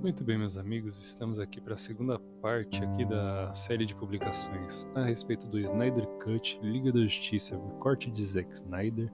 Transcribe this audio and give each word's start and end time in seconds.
Muito 0.00 0.22
bem, 0.24 0.38
meus 0.38 0.56
amigos, 0.56 0.98
estamos 0.98 1.40
aqui 1.40 1.60
para 1.60 1.74
a 1.74 1.78
segunda 1.78 2.18
parte 2.40 2.82
aqui 2.84 3.04
da 3.04 3.52
série 3.54 3.84
de 3.84 3.94
publicações 3.94 4.86
a 4.94 5.04
respeito 5.04 5.48
do 5.48 5.58
Snyder 5.58 6.06
Cut, 6.22 6.60
Liga 6.62 6.92
da 6.92 7.00
Justiça, 7.00 7.56
o 7.56 7.70
corte 7.80 8.08
de 8.10 8.24
Zack 8.24 8.52
Snyder. 8.52 9.10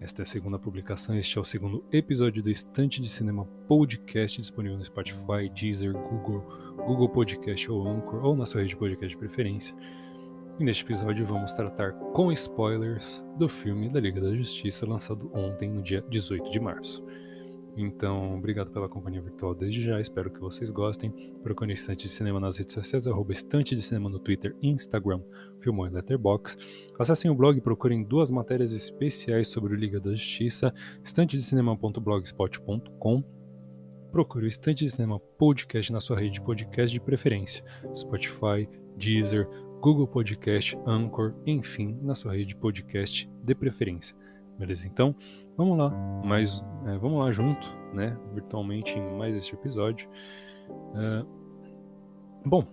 Esta 0.00 0.22
é 0.22 0.24
a 0.24 0.26
segunda 0.26 0.58
publicação, 0.58 1.14
este 1.16 1.36
é 1.36 1.40
o 1.40 1.44
segundo 1.44 1.84
episódio 1.92 2.42
do 2.42 2.48
Estante 2.50 3.00
de 3.02 3.10
Cinema 3.10 3.44
Podcast, 3.68 4.40
disponível 4.40 4.78
no 4.78 4.84
Spotify, 4.84 5.50
Deezer, 5.54 5.92
Google, 5.92 6.40
Google 6.86 7.10
Podcast 7.10 7.70
ou 7.70 7.86
Anchor, 7.86 8.24
ou 8.24 8.34
na 8.34 8.46
sua 8.46 8.62
rede 8.62 8.70
de 8.70 8.76
podcast 8.76 9.14
de 9.14 9.18
preferência. 9.18 9.76
E 10.62 10.64
neste 10.64 10.84
episódio 10.84 11.26
vamos 11.26 11.52
tratar 11.52 11.90
com 12.14 12.30
spoilers 12.30 13.24
do 13.36 13.48
filme 13.48 13.88
da 13.88 13.98
Liga 13.98 14.20
da 14.20 14.32
Justiça, 14.32 14.86
lançado 14.86 15.28
ontem, 15.34 15.68
no 15.68 15.82
dia 15.82 16.04
18 16.08 16.52
de 16.52 16.60
março. 16.60 17.04
Então, 17.76 18.38
obrigado 18.38 18.70
pela 18.70 18.88
companhia 18.88 19.20
virtual 19.20 19.56
desde 19.56 19.82
já, 19.82 20.00
espero 20.00 20.30
que 20.30 20.38
vocês 20.38 20.70
gostem. 20.70 21.10
Procure 21.42 21.72
Estante 21.72 22.04
de 22.04 22.12
Cinema 22.12 22.38
nas 22.38 22.58
redes 22.58 22.74
sociais, 22.74 23.08
arroba 23.08 23.32
Estante 23.32 23.74
de 23.74 23.82
Cinema 23.82 24.08
no 24.08 24.20
Twitter, 24.20 24.54
Instagram, 24.62 25.20
Filmou 25.58 25.88
e 25.88 25.90
Letterboxd. 25.90 26.64
Acessem 26.96 27.28
o 27.28 27.34
blog 27.34 27.58
e 27.58 27.60
procurem 27.60 28.04
duas 28.04 28.30
matérias 28.30 28.70
especiais 28.70 29.48
sobre 29.48 29.74
o 29.74 29.76
Liga 29.76 29.98
da 29.98 30.12
Justiça, 30.12 30.72
estantedecinema.blogspot.com. 31.02 33.24
Procure 34.12 34.44
o 34.44 34.48
Estante 34.48 34.84
de 34.84 34.92
Cinema 34.92 35.18
Podcast 35.18 35.92
na 35.92 36.00
sua 36.00 36.20
rede 36.20 36.34
de 36.34 36.40
podcast 36.40 36.92
de 36.92 37.00
preferência, 37.00 37.64
Spotify, 37.92 38.68
Deezer, 38.96 39.48
Google 39.82 40.06
Podcast, 40.06 40.78
Anchor, 40.86 41.34
enfim, 41.44 41.98
na 42.02 42.14
sua 42.14 42.34
rede 42.34 42.50
de 42.50 42.56
podcast 42.56 43.28
de 43.42 43.52
preferência. 43.52 44.16
Beleza? 44.56 44.86
Então, 44.86 45.12
vamos 45.56 45.76
lá, 45.76 45.90
mais, 46.24 46.64
é, 46.86 46.96
vamos 46.98 47.18
lá 47.18 47.32
junto, 47.32 47.68
né? 47.92 48.16
Virtualmente 48.32 48.96
em 48.96 49.18
mais 49.18 49.36
este 49.36 49.54
episódio. 49.54 50.08
Uh, 50.70 51.26
bom, 52.46 52.64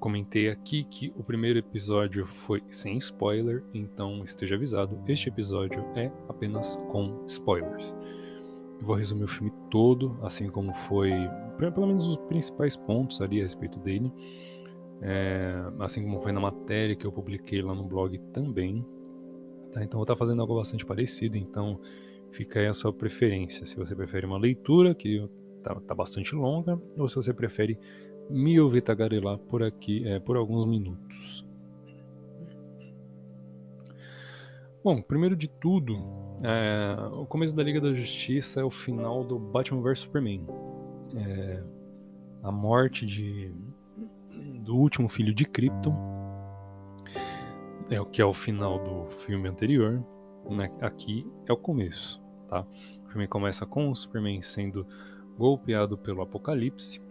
comentei 0.00 0.48
aqui 0.48 0.82
que 0.82 1.12
o 1.16 1.22
primeiro 1.22 1.60
episódio 1.60 2.26
foi 2.26 2.60
sem 2.68 2.98
spoiler, 2.98 3.62
então 3.72 4.24
esteja 4.24 4.56
avisado, 4.56 5.00
este 5.06 5.28
episódio 5.28 5.84
é 5.94 6.10
apenas 6.28 6.74
com 6.90 7.24
spoilers. 7.28 7.94
Eu 8.80 8.86
vou 8.86 8.96
resumir 8.96 9.22
o 9.22 9.28
filme 9.28 9.52
todo, 9.70 10.18
assim 10.20 10.50
como 10.50 10.74
foi, 10.74 11.12
pelo 11.56 11.86
menos 11.86 12.08
os 12.08 12.16
principais 12.16 12.76
pontos 12.76 13.20
ali 13.20 13.38
a 13.38 13.44
respeito 13.44 13.78
dele, 13.78 14.12
é, 15.02 15.54
assim 15.80 16.02
como 16.02 16.20
foi 16.20 16.32
na 16.32 16.40
matéria 16.40 16.94
que 16.96 17.06
eu 17.06 17.12
publiquei 17.12 17.62
lá 17.62 17.74
no 17.74 17.84
blog 17.84 18.18
também, 18.32 18.84
Tá? 19.72 19.82
Então 19.82 19.98
vou 19.98 20.04
estar 20.04 20.16
fazendo 20.16 20.40
algo 20.42 20.56
bastante 20.56 20.84
parecido, 20.84 21.36
então 21.36 21.80
fica 22.30 22.60
aí 22.60 22.66
a 22.66 22.74
sua 22.74 22.92
preferência. 22.92 23.64
Se 23.64 23.76
você 23.76 23.94
prefere 23.94 24.26
uma 24.26 24.38
leitura 24.38 24.94
que 24.94 25.28
tá, 25.62 25.74
tá 25.74 25.94
bastante 25.94 26.34
longa, 26.34 26.80
ou 26.96 27.08
se 27.08 27.14
você 27.14 27.32
prefere 27.32 27.78
me 28.28 28.60
ouvir 28.60 28.82
tagarelar 28.82 29.38
por 29.38 29.62
aqui 29.62 30.06
é, 30.06 30.18
por 30.18 30.36
alguns 30.36 30.66
minutos. 30.66 31.46
Bom, 34.82 35.02
primeiro 35.02 35.36
de 35.36 35.48
tudo, 35.48 35.94
é, 36.42 36.96
o 37.12 37.26
começo 37.26 37.54
da 37.54 37.62
Liga 37.62 37.80
da 37.80 37.92
Justiça 37.92 38.60
é 38.60 38.64
o 38.64 38.70
final 38.70 39.22
do 39.22 39.38
Batman 39.38 39.82
vs 39.82 40.00
Superman. 40.00 40.46
É, 41.14 41.62
a 42.42 42.50
morte 42.50 43.04
de, 43.04 43.54
do 44.60 44.76
último 44.76 45.08
filho 45.08 45.34
de 45.34 45.44
Krypton 45.44 45.96
é 47.90 48.00
o 48.00 48.06
que 48.06 48.22
é 48.22 48.24
o 48.24 48.32
final 48.32 48.78
do 48.78 49.06
filme 49.06 49.48
anterior, 49.48 50.04
né? 50.48 50.70
aqui 50.80 51.26
é 51.46 51.52
o 51.52 51.56
começo, 51.56 52.22
tá? 52.48 52.64
O 53.04 53.08
filme 53.10 53.26
começa 53.26 53.66
com 53.66 53.90
o 53.90 53.96
Superman 53.96 54.40
sendo 54.42 54.86
golpeado 55.36 55.98
pelo 55.98 56.22
apocalipse 56.22 57.02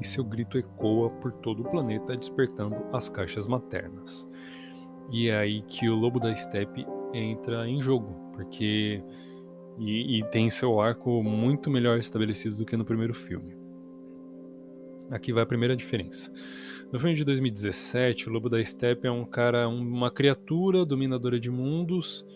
e 0.00 0.06
seu 0.06 0.24
grito 0.24 0.56
ecoa 0.56 1.10
por 1.10 1.32
todo 1.32 1.62
o 1.62 1.70
planeta, 1.70 2.16
despertando 2.16 2.76
as 2.92 3.10
caixas 3.10 3.46
maternas. 3.46 4.26
E 5.10 5.28
é 5.28 5.36
aí 5.36 5.60
que 5.62 5.88
o 5.90 5.94
Lobo 5.94 6.18
da 6.18 6.34
Steppe 6.34 6.86
entra 7.12 7.68
em 7.68 7.82
jogo, 7.82 8.32
porque 8.32 9.04
e, 9.78 10.18
e 10.18 10.24
tem 10.30 10.48
seu 10.48 10.80
arco 10.80 11.22
muito 11.22 11.70
melhor 11.70 11.98
estabelecido 11.98 12.56
do 12.56 12.64
que 12.64 12.76
no 12.76 12.84
primeiro 12.84 13.12
filme. 13.12 13.61
Aqui 15.12 15.32
vai 15.32 15.42
a 15.42 15.46
primeira 15.46 15.76
diferença. 15.76 16.32
No 16.90 16.98
filme 16.98 17.14
de 17.14 17.22
2017, 17.24 18.28
o 18.28 18.32
Lobo 18.32 18.48
da 18.48 18.62
Steppe 18.64 19.06
é 19.06 19.10
um 19.10 19.26
cara, 19.26 19.68
uma 19.68 20.10
criatura 20.10 20.86
dominadora 20.86 21.38
de 21.38 21.50
mundos 21.50 22.26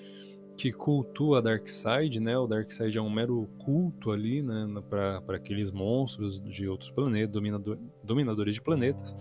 que 0.59 0.71
cultua 0.73 1.39
a 1.39 1.41
Darkseid, 1.41 2.21
né? 2.21 2.37
O 2.37 2.47
Darkseid 2.47 2.97
é 2.97 3.01
um 3.01 3.11
mero 3.11 3.49
culto 3.59 4.11
ali, 4.11 4.43
né, 4.43 4.67
para 4.89 5.37
aqueles 5.37 5.71
monstros 5.71 6.41
de 6.43 6.69
outros 6.69 6.91
planetas, 6.91 7.33
dominador, 7.33 7.79
dominadores 8.03 8.55
de 8.55 8.63
planetas. 8.63 9.17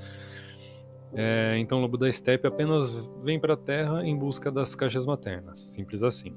É, 1.13 1.57
então, 1.57 1.77
o 1.77 1.81
Lobo 1.81 1.97
da 1.97 2.11
Steppe 2.11 2.45
apenas 2.45 2.93
vem 3.23 3.39
para 3.39 3.53
a 3.53 3.57
Terra 3.57 4.05
em 4.05 4.17
busca 4.17 4.51
das 4.51 4.75
caixas 4.75 5.05
maternas, 5.05 5.59
simples 5.59 6.03
assim. 6.03 6.35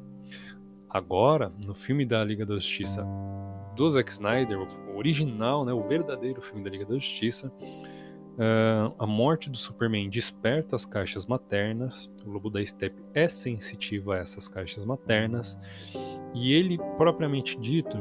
Agora, 0.88 1.52
no 1.66 1.74
filme 1.74 2.06
da 2.06 2.22
Liga 2.24 2.46
da 2.46 2.54
Justiça 2.54 3.04
do 3.78 3.88
Zack 3.88 4.10
Snyder, 4.10 4.58
o 4.60 4.96
original, 4.96 5.64
né, 5.64 5.72
o 5.72 5.80
verdadeiro 5.86 6.42
filme 6.42 6.64
da 6.64 6.68
Liga 6.68 6.84
da 6.84 6.94
Justiça, 6.94 7.52
Uh, 8.38 8.94
a 9.00 9.04
morte 9.04 9.50
do 9.50 9.56
Superman 9.56 10.08
desperta 10.08 10.76
as 10.76 10.84
caixas 10.84 11.26
maternas. 11.26 12.08
O 12.24 12.30
lobo 12.30 12.48
da 12.48 12.64
steppe 12.64 13.02
é 13.12 13.26
sensitivo 13.26 14.12
a 14.12 14.18
essas 14.18 14.46
caixas 14.46 14.84
maternas. 14.84 15.58
E 16.32 16.52
ele, 16.52 16.78
propriamente 16.96 17.58
dito, 17.58 17.98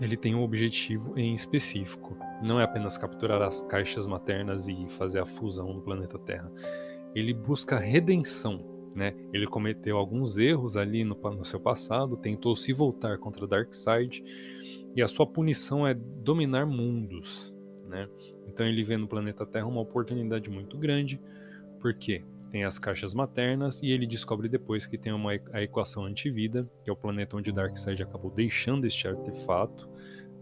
ele 0.00 0.16
tem 0.16 0.36
um 0.36 0.42
objetivo 0.44 1.18
em 1.18 1.34
específico. 1.34 2.16
Não 2.40 2.60
é 2.60 2.62
apenas 2.62 2.96
capturar 2.96 3.42
as 3.42 3.60
caixas 3.62 4.06
maternas 4.06 4.68
e 4.68 4.86
fazer 4.88 5.18
a 5.18 5.26
fusão 5.26 5.72
no 5.72 5.82
planeta 5.82 6.16
Terra. 6.16 6.48
Ele 7.12 7.34
busca 7.34 7.76
redenção. 7.76 8.64
Né? 8.94 9.14
Ele 9.32 9.48
cometeu 9.48 9.98
alguns 9.98 10.38
erros 10.38 10.76
ali 10.76 11.02
no, 11.02 11.16
no 11.16 11.44
seu 11.44 11.58
passado, 11.58 12.16
tentou 12.16 12.54
se 12.54 12.72
voltar 12.72 13.18
contra 13.18 13.48
Darkseid 13.48 14.22
e 14.96 15.02
a 15.02 15.06
sua 15.06 15.26
punição 15.26 15.86
é 15.86 15.92
dominar 15.92 16.64
mundos. 16.64 17.54
Né? 17.86 18.08
Então 18.48 18.66
ele 18.66 18.82
vê 18.82 18.96
no 18.96 19.06
planeta 19.06 19.44
Terra 19.44 19.66
uma 19.66 19.82
oportunidade 19.82 20.48
muito 20.48 20.78
grande, 20.78 21.20
porque 21.78 22.24
tem 22.50 22.64
as 22.64 22.78
caixas 22.78 23.12
maternas 23.12 23.82
e 23.82 23.90
ele 23.90 24.06
descobre 24.06 24.48
depois 24.48 24.86
que 24.86 24.96
tem 24.96 25.12
uma, 25.12 25.32
a 25.52 25.62
equação 25.62 26.04
antivida, 26.04 26.66
que 26.82 26.88
é 26.88 26.92
o 26.92 26.96
planeta 26.96 27.36
onde 27.36 27.52
Darkseid 27.52 28.02
acabou 28.02 28.30
deixando 28.30 28.86
este 28.86 29.06
artefato, 29.06 29.86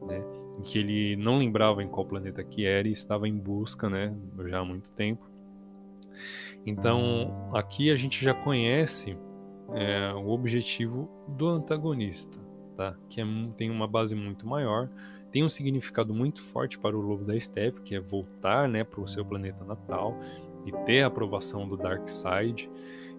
né? 0.06 0.22
Que 0.62 0.78
ele 0.78 1.16
não 1.16 1.38
lembrava 1.38 1.82
em 1.82 1.88
qual 1.88 2.06
planeta 2.06 2.44
que 2.44 2.64
era 2.64 2.86
e 2.86 2.92
estava 2.92 3.26
em 3.26 3.36
busca, 3.36 3.90
né? 3.90 4.14
Já 4.46 4.60
há 4.60 4.64
muito 4.64 4.92
tempo. 4.92 5.28
Então 6.64 7.50
aqui 7.52 7.90
a 7.90 7.96
gente 7.96 8.24
já 8.24 8.32
conhece 8.32 9.18
é, 9.72 10.12
o 10.14 10.28
objetivo 10.28 11.10
do 11.26 11.48
antagonista, 11.48 12.38
tá? 12.76 12.96
Que 13.08 13.20
é, 13.20 13.24
tem 13.56 13.70
uma 13.70 13.86
base 13.86 14.14
muito 14.14 14.46
maior 14.46 14.88
tem 15.34 15.42
um 15.42 15.48
significado 15.48 16.14
muito 16.14 16.40
forte 16.40 16.78
para 16.78 16.96
o 16.96 17.00
Lobo 17.00 17.24
da 17.24 17.36
Steppe, 17.40 17.80
que 17.80 17.96
é 17.96 18.00
voltar 18.00 18.68
né, 18.68 18.84
para 18.84 19.00
o 19.00 19.08
seu 19.08 19.24
planeta 19.24 19.64
natal 19.64 20.16
e 20.64 20.70
ter 20.86 21.02
a 21.02 21.08
aprovação 21.08 21.68
do 21.68 21.76
Darkseid. 21.76 22.70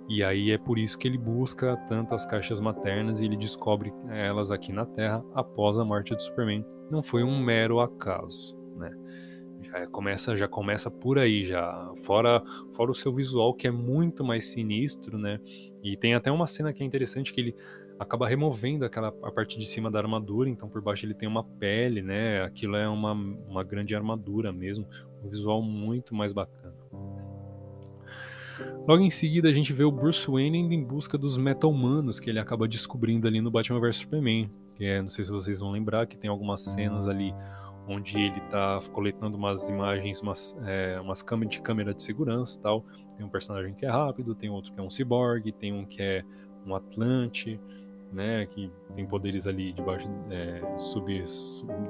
E 0.08 0.24
aí 0.24 0.50
é 0.50 0.58
por 0.58 0.80
isso 0.80 0.98
que 0.98 1.10
ele 1.10 1.18
busca 1.18 1.76
tantas 1.90 2.26
caixas 2.26 2.62
maternas 2.62 3.20
e 3.20 3.26
ele 3.26 3.36
descobre 3.36 3.94
elas 4.08 4.50
aqui 4.50 4.72
na 4.72 4.86
Terra 4.86 5.22
após 5.34 5.78
a 5.78 5.84
morte 5.84 6.16
do 6.16 6.22
Superman. 6.22 6.66
Não 6.90 7.04
foi 7.04 7.22
um 7.22 7.38
mero 7.38 7.82
acaso, 7.82 8.58
né? 8.78 8.92
Já 9.62 9.86
começa, 9.88 10.38
já 10.38 10.48
começa 10.48 10.90
por 10.90 11.20
aí 11.20 11.44
já. 11.44 11.92
Fora, 12.06 12.42
fora 12.72 12.92
o 12.92 12.96
seu 12.96 13.12
visual 13.12 13.54
que 13.54 13.68
é 13.68 13.72
muito 13.72 14.24
mais 14.24 14.46
sinistro, 14.46 15.18
né? 15.18 15.38
E 15.84 15.98
tem 15.98 16.14
até 16.14 16.32
uma 16.32 16.48
cena 16.48 16.72
que 16.72 16.82
é 16.82 16.86
interessante 16.86 17.34
que 17.34 17.42
ele 17.42 17.56
acaba 18.00 18.28
removendo 18.28 18.86
aquela 18.86 19.08
a 19.24 19.32
parte 19.32 19.58
de 19.58 19.66
cima 19.66 19.90
da 19.90 20.00
armadura, 20.00 20.50
então 20.50 20.68
por 20.68 20.82
baixo 20.82 21.06
ele 21.06 21.14
tem 21.14 21.28
uma 21.28 21.44
pele, 21.44 22.02
né? 22.02 22.44
Aquilo 22.44 22.76
é 22.76 22.88
uma, 22.88 23.14
uma 23.14 23.64
grande 23.64 23.96
armadura 23.96 24.52
mesmo, 24.52 24.88
um 25.24 25.30
visual 25.30 25.62
muito 25.62 26.14
mais 26.14 26.34
bacana. 26.34 26.76
Logo 28.88 29.02
em 29.02 29.10
seguida 29.10 29.50
a 29.50 29.54
gente 29.54 29.74
vê 29.74 29.84
o 29.84 29.92
Bruce 29.92 30.30
Wayne 30.30 30.60
indo 30.60 30.74
em 30.74 30.84
busca 30.84 31.18
dos 31.18 31.38
meta-humanos 31.38 32.20
que 32.20 32.30
ele 32.30 32.40
acaba 32.40 32.68
descobrindo 32.68 33.28
ali 33.28 33.42
no 33.42 33.52
Batman 33.52 33.80
vs 33.80 33.98
Superman. 33.98 34.50
Que 34.76 34.86
é, 34.86 35.02
não 35.02 35.10
sei 35.10 35.26
se 35.26 35.32
vocês 35.32 35.60
vão 35.60 35.72
lembrar 35.72 36.06
que 36.06 36.18
tem 36.18 36.30
algumas 36.30 36.62
cenas 36.62 37.08
ali 37.08 37.34
onde 37.88 38.18
ele 38.18 38.40
está 38.40 38.82
coletando 38.92 39.38
umas 39.38 39.70
imagens, 39.70 40.22
umas, 40.22 40.58
é, 40.66 41.00
umas 41.00 41.22
câmeras 41.22 41.56
de 41.56 41.62
câmera 41.62 41.94
de 41.94 42.02
segurança 42.02 42.60
tal. 42.60 42.86
Tem 43.16 43.26
um 43.26 43.30
personagem 43.30 43.74
que 43.74 43.86
é 43.86 43.90
rápido, 43.90 44.36
tem 44.36 44.50
outro 44.50 44.72
que 44.74 44.80
é 44.80 44.84
um 44.84 44.90
cyborg, 44.90 45.52
tem 45.52 45.74
um 45.74 45.86
que 45.86 46.02
é 46.02 46.24
um 46.66 46.76
Atlante, 46.76 47.60
né, 48.16 48.46
que 48.46 48.72
tem 48.96 49.06
poderes 49.06 49.46
ali 49.46 49.74
debaixo, 49.74 50.08
é, 50.32 50.62
subir 50.80 51.26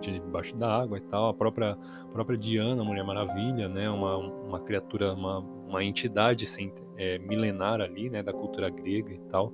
debaixo 0.02 0.58
da 0.58 0.82
água 0.82 0.98
e 0.98 1.02
tal. 1.02 1.30
A 1.30 1.34
própria, 1.34 1.78
a 2.02 2.08
própria 2.12 2.38
Diana, 2.38 2.84
Mulher 2.84 3.06
Maravilha, 3.06 3.70
né, 3.70 3.88
uma, 3.90 4.18
uma 4.18 4.60
criatura, 4.60 5.14
uma, 5.14 5.40
uma 5.40 5.84
entidade 5.84 6.48
sem, 6.48 6.74
é, 6.98 7.20
milenar 7.20 7.80
ali, 7.80 8.10
né, 8.10 8.24
da 8.24 8.34
cultura 8.34 8.70
grega 8.70 9.14
e 9.14 9.20
tal. 9.30 9.54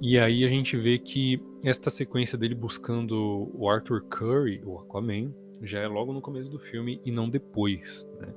E 0.00 0.18
aí 0.18 0.44
a 0.44 0.48
gente 0.48 0.76
vê 0.76 0.98
que 0.98 1.40
esta 1.62 1.88
sequência 1.88 2.36
dele 2.36 2.54
buscando 2.54 3.48
o 3.54 3.70
Arthur 3.70 4.02
Curry, 4.02 4.60
o 4.64 4.78
Aquaman, 4.78 5.32
já 5.62 5.78
é 5.78 5.86
logo 5.86 6.12
no 6.12 6.20
começo 6.20 6.50
do 6.50 6.58
filme 6.58 7.00
e 7.04 7.12
não 7.12 7.30
depois, 7.30 8.06
né? 8.20 8.34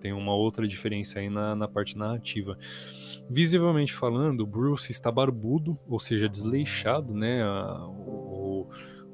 Tem 0.00 0.12
uma 0.12 0.34
outra 0.34 0.66
diferença 0.66 1.18
aí 1.18 1.30
na, 1.30 1.54
na 1.54 1.68
parte 1.68 1.96
narrativa. 1.96 2.58
Visivelmente 3.28 3.92
falando, 3.92 4.46
Bruce 4.46 4.90
está 4.90 5.10
barbudo, 5.10 5.78
ou 5.88 6.00
seja, 6.00 6.28
desleixado, 6.28 7.14
né? 7.14 7.46
O, 7.46 8.66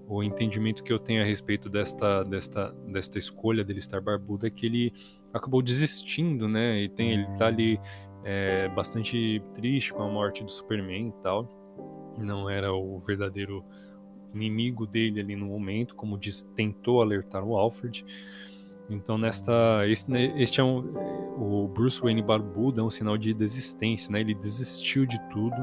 o 0.09 0.23
entendimento 0.23 0.83
que 0.83 0.93
eu 0.93 0.99
tenho 0.99 1.23
a 1.23 1.25
respeito 1.25 1.69
desta, 1.69 2.25
desta, 2.25 2.75
desta 2.89 3.19
escolha 3.19 3.63
dele 3.63 3.79
estar 3.79 4.01
barbudo 4.01 4.47
é 4.47 4.51
que 4.51 4.67
ele 4.67 4.93
acabou 5.33 5.63
desistindo, 5.63 6.49
né? 6.49 6.81
E 6.81 6.89
tem, 6.89 7.13
ele 7.13 7.27
tá 7.39 7.47
ali 7.47 7.79
é, 8.25 8.69
bastante 8.69 9.43
triste 9.55 9.93
com 9.93 10.03
a 10.03 10.09
morte 10.09 10.43
do 10.43 10.51
Superman 10.51 11.09
e 11.09 11.23
tal. 11.23 11.49
Não 12.19 12.51
era 12.51 12.73
o 12.73 12.99
verdadeiro 12.99 13.65
inimigo 14.35 14.87
dele 14.87 15.21
ali 15.21 15.37
no 15.37 15.47
momento, 15.47 15.95
como 15.95 16.19
diz, 16.19 16.43
tentou 16.55 17.01
alertar 17.01 17.45
o 17.45 17.57
Alfred. 17.57 18.05
Então 18.91 19.17
nesta 19.17 19.87
este, 19.87 20.13
este 20.37 20.61
é 20.61 20.65
um, 20.65 20.93
o 21.39 21.69
Bruce 21.69 22.01
Wayne 22.01 22.23
barbudo 22.23 22.81
é 22.81 22.85
um 22.85 22.91
sinal 22.91 23.17
de 23.17 23.33
desistência, 23.33 24.13
né? 24.13 24.21
Ele 24.21 24.35
desistiu 24.35 25.07
de 25.07 25.19
tudo. 25.31 25.57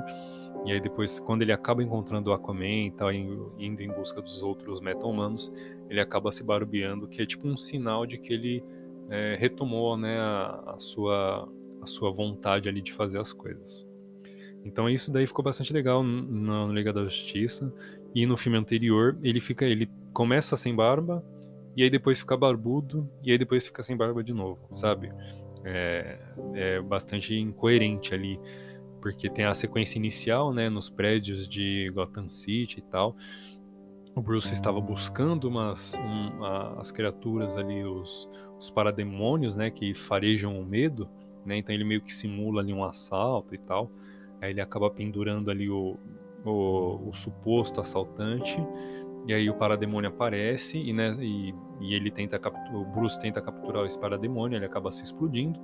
E 0.65 0.71
aí 0.71 0.81
depois, 0.81 1.19
quando 1.19 1.43
ele 1.43 1.51
acaba 1.51 1.83
encontrando 1.83 2.29
o 2.29 2.33
Aquaman 2.33 2.87
e 2.87 2.91
tal, 2.91 3.11
indo 3.11 3.81
em 3.81 3.87
busca 3.87 4.21
dos 4.21 4.43
outros 4.43 4.81
meta-humanos, 4.81 5.53
ele 5.89 5.99
acaba 5.99 6.31
se 6.31 6.43
barbeando, 6.43 7.07
que 7.07 7.21
é 7.21 7.25
tipo 7.25 7.47
um 7.47 7.55
sinal 7.55 8.05
de 8.05 8.17
que 8.17 8.33
ele 8.33 8.63
é, 9.09 9.35
retomou 9.39 9.95
né, 9.95 10.19
a, 10.19 10.73
a, 10.75 10.79
sua, 10.79 11.47
a 11.81 11.85
sua 11.85 12.11
vontade 12.11 12.67
ali 12.67 12.81
de 12.81 12.91
fazer 12.91 13.19
as 13.19 13.31
coisas. 13.31 13.87
Então 14.65 14.89
isso 14.89 15.11
daí 15.11 15.25
ficou 15.25 15.43
bastante 15.43 15.71
legal 15.71 16.03
no, 16.03 16.67
no 16.67 16.73
Liga 16.73 16.91
da 16.91 17.03
Justiça. 17.03 17.73
E 18.13 18.25
no 18.25 18.35
filme 18.35 18.57
anterior, 18.57 19.17
ele 19.21 19.39
fica. 19.39 19.65
ele 19.65 19.89
começa 20.11 20.57
sem 20.57 20.75
barba, 20.75 21.23
e 21.77 21.83
aí 21.83 21.89
depois 21.91 22.19
fica 22.19 22.35
barbudo, 22.35 23.07
e 23.23 23.31
aí 23.31 23.37
depois 23.37 23.67
fica 23.67 23.83
sem 23.83 23.95
barba 23.95 24.23
de 24.23 24.33
novo, 24.33 24.59
sabe? 24.71 25.09
É, 25.63 26.19
é 26.55 26.81
bastante 26.81 27.35
incoerente 27.35 28.15
ali, 28.15 28.39
porque 28.99 29.29
tem 29.29 29.45
a 29.45 29.53
sequência 29.53 29.99
inicial, 29.99 30.51
né, 30.51 30.69
nos 30.69 30.89
prédios 30.89 31.47
de 31.47 31.91
Gotham 31.93 32.27
City 32.27 32.79
e 32.79 32.81
tal. 32.81 33.15
O 34.15 34.21
Bruce 34.23 34.51
estava 34.51 34.81
buscando 34.81 35.47
umas, 35.47 35.93
um, 35.99 36.43
a, 36.43 36.79
as 36.79 36.91
criaturas 36.91 37.55
ali, 37.57 37.83
os, 37.83 38.27
os 38.57 38.71
parademônios, 38.71 39.53
né, 39.55 39.69
que 39.69 39.93
farejam 39.93 40.59
o 40.59 40.65
medo, 40.65 41.07
né? 41.45 41.57
Então 41.57 41.73
ele 41.75 41.83
meio 41.83 42.01
que 42.01 42.11
simula 42.11 42.61
ali 42.61 42.73
um 42.73 42.83
assalto 42.83 43.53
e 43.53 43.57
tal. 43.59 43.91
Aí 44.41 44.49
ele 44.49 44.61
acaba 44.61 44.89
pendurando 44.89 45.51
ali 45.51 45.69
o, 45.69 45.95
o, 46.43 47.09
o 47.09 47.13
suposto 47.13 47.79
assaltante. 47.79 48.57
E 49.27 49.33
aí 49.33 49.49
o 49.49 49.53
parademônio 49.53 50.09
aparece 50.09 50.77
e, 50.77 50.93
né, 50.93 51.11
e, 51.19 51.53
e 51.81 51.93
ele 51.93 52.09
tenta 52.09 52.39
o 52.73 52.85
Bruce 52.85 53.19
tenta 53.19 53.41
capturar 53.41 53.85
esse 53.85 53.99
parademônio, 53.99 54.57
ele 54.57 54.65
acaba 54.65 54.89
se 54.89 55.03
explodindo. 55.03 55.59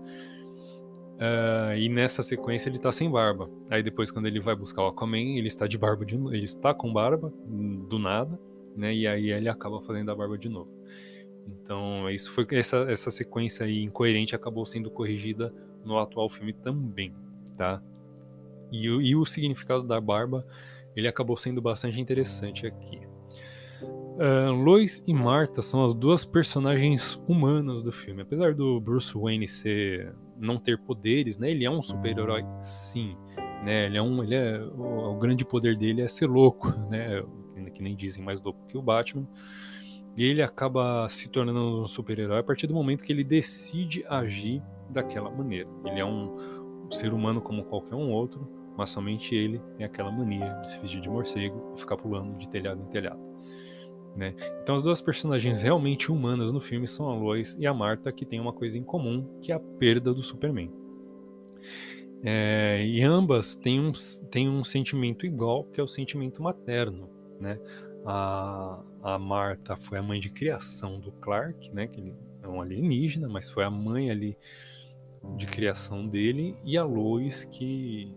Uh, 1.13 1.77
e 1.77 1.87
nessa 1.87 2.21
sequência 2.21 2.69
ele 2.69 2.77
tá 2.77 2.91
sem 2.91 3.09
barba. 3.09 3.49
Aí 3.69 3.81
depois 3.81 4.11
quando 4.11 4.25
ele 4.25 4.41
vai 4.41 4.53
buscar 4.53 4.83
o 4.83 4.87
Aquaman, 4.87 5.37
ele 5.37 5.47
está 5.47 5.65
de 5.65 5.77
barba 5.77 6.05
de 6.05 6.15
ele 6.15 6.43
está 6.43 6.73
com 6.73 6.91
barba 6.91 7.31
do 7.87 7.97
nada, 7.97 8.37
né? 8.75 8.93
E 8.93 9.07
aí 9.07 9.31
ele 9.31 9.47
acaba 9.47 9.81
fazendo 9.81 10.11
a 10.11 10.15
barba 10.15 10.37
de 10.37 10.49
novo. 10.49 10.69
Então 11.47 12.09
isso 12.09 12.31
foi 12.33 12.45
essa 12.51 12.77
essa 12.91 13.09
sequência 13.09 13.65
aí 13.65 13.81
incoerente 13.81 14.35
acabou 14.35 14.65
sendo 14.65 14.91
corrigida 14.91 15.53
no 15.85 15.97
atual 15.97 16.29
filme 16.29 16.51
também, 16.51 17.15
tá? 17.55 17.81
E, 18.69 18.87
e 18.87 19.15
o 19.15 19.25
significado 19.25 19.83
da 19.83 20.01
barba 20.01 20.45
ele 20.97 21.07
acabou 21.07 21.37
sendo 21.37 21.61
bastante 21.61 22.01
interessante 22.01 22.67
aqui. 22.67 23.12
Uh, 24.13 24.51
Lois 24.51 25.03
e 25.07 25.13
Martha 25.13 25.61
são 25.61 25.83
as 25.83 25.93
duas 25.93 26.23
personagens 26.23 27.21
humanas 27.27 27.81
do 27.81 27.91
filme. 27.91 28.21
Apesar 28.21 28.53
do 28.53 28.79
Bruce 28.79 29.17
Wayne 29.17 29.47
ser 29.47 30.13
não 30.37 30.57
ter 30.57 30.77
poderes, 30.79 31.37
né? 31.37 31.49
Ele 31.49 31.65
é 31.65 31.71
um 31.71 31.81
super-herói, 31.81 32.43
sim. 32.61 33.15
Né? 33.63 33.85
Ele 33.85 33.97
é 33.97 34.01
um, 34.01 34.23
ele 34.23 34.35
é 34.35 34.59
o, 34.59 35.13
o, 35.13 35.17
grande 35.17 35.43
poder 35.45 35.75
dele 35.77 36.01
é 36.01 36.07
ser 36.07 36.27
louco, 36.27 36.67
né? 36.89 37.23
Que 37.73 37.81
nem 37.81 37.95
dizem 37.95 38.23
mais 38.23 38.41
louco 38.41 38.65
que 38.67 38.77
o 38.77 38.81
Batman. 38.81 39.27
E 40.15 40.23
ele 40.23 40.43
acaba 40.43 41.07
se 41.09 41.27
tornando 41.29 41.81
um 41.81 41.87
super-herói 41.87 42.39
a 42.39 42.43
partir 42.43 42.67
do 42.67 42.73
momento 42.73 43.03
que 43.03 43.11
ele 43.11 43.23
decide 43.23 44.05
agir 44.07 44.61
daquela 44.89 45.31
maneira. 45.31 45.67
Ele 45.85 45.99
é 45.99 46.05
um, 46.05 46.35
um 46.85 46.91
ser 46.91 47.13
humano 47.13 47.41
como 47.41 47.63
qualquer 47.63 47.95
um 47.95 48.11
outro, 48.11 48.47
mas 48.77 48.91
somente 48.91 49.33
ele 49.33 49.59
tem 49.75 49.85
aquela 49.85 50.11
mania 50.11 50.53
de 50.61 50.69
se 50.69 50.77
fingir 50.77 51.01
de 51.01 51.09
morcego 51.09 51.73
e 51.75 51.79
ficar 51.79 51.97
pulando 51.97 52.37
de 52.37 52.47
telhado 52.47 52.83
em 52.83 52.87
telhado. 52.89 53.32
Né? 54.15 54.35
Então 54.61 54.75
as 54.75 54.83
duas 54.83 55.01
personagens 55.01 55.61
realmente 55.61 56.11
humanas 56.11 56.51
no 56.51 56.59
filme 56.59 56.87
são 56.87 57.09
a 57.09 57.15
Lois 57.15 57.55
e 57.59 57.65
a 57.65 57.73
Marta, 57.73 58.11
que 58.11 58.25
têm 58.25 58.39
uma 58.39 58.53
coisa 58.53 58.77
em 58.77 58.83
comum, 58.83 59.27
que 59.41 59.51
é 59.51 59.55
a 59.55 59.59
perda 59.59 60.13
do 60.13 60.23
Superman. 60.23 60.71
É, 62.23 62.85
e 62.85 63.01
ambas 63.01 63.55
têm 63.55 63.79
um, 63.79 63.91
têm 64.29 64.47
um 64.47 64.63
sentimento 64.63 65.25
igual, 65.25 65.65
que 65.65 65.81
é 65.81 65.83
o 65.83 65.87
sentimento 65.87 66.41
materno. 66.41 67.09
Né? 67.39 67.59
A, 68.05 68.79
a 69.01 69.19
Marta 69.19 69.75
foi 69.75 69.97
a 69.97 70.03
mãe 70.03 70.19
de 70.19 70.29
criação 70.29 70.99
do 70.99 71.11
Clark, 71.11 71.73
né? 71.73 71.87
que 71.87 71.99
ele 71.99 72.13
é 72.41 72.47
um 72.47 72.61
alienígena, 72.61 73.27
mas 73.27 73.49
foi 73.49 73.63
a 73.63 73.69
mãe 73.69 74.09
ali 74.09 74.37
de 75.37 75.45
criação 75.45 76.05
dele, 76.05 76.55
e 76.65 76.77
a 76.77 76.83
Lois, 76.83 77.45
que 77.45 78.13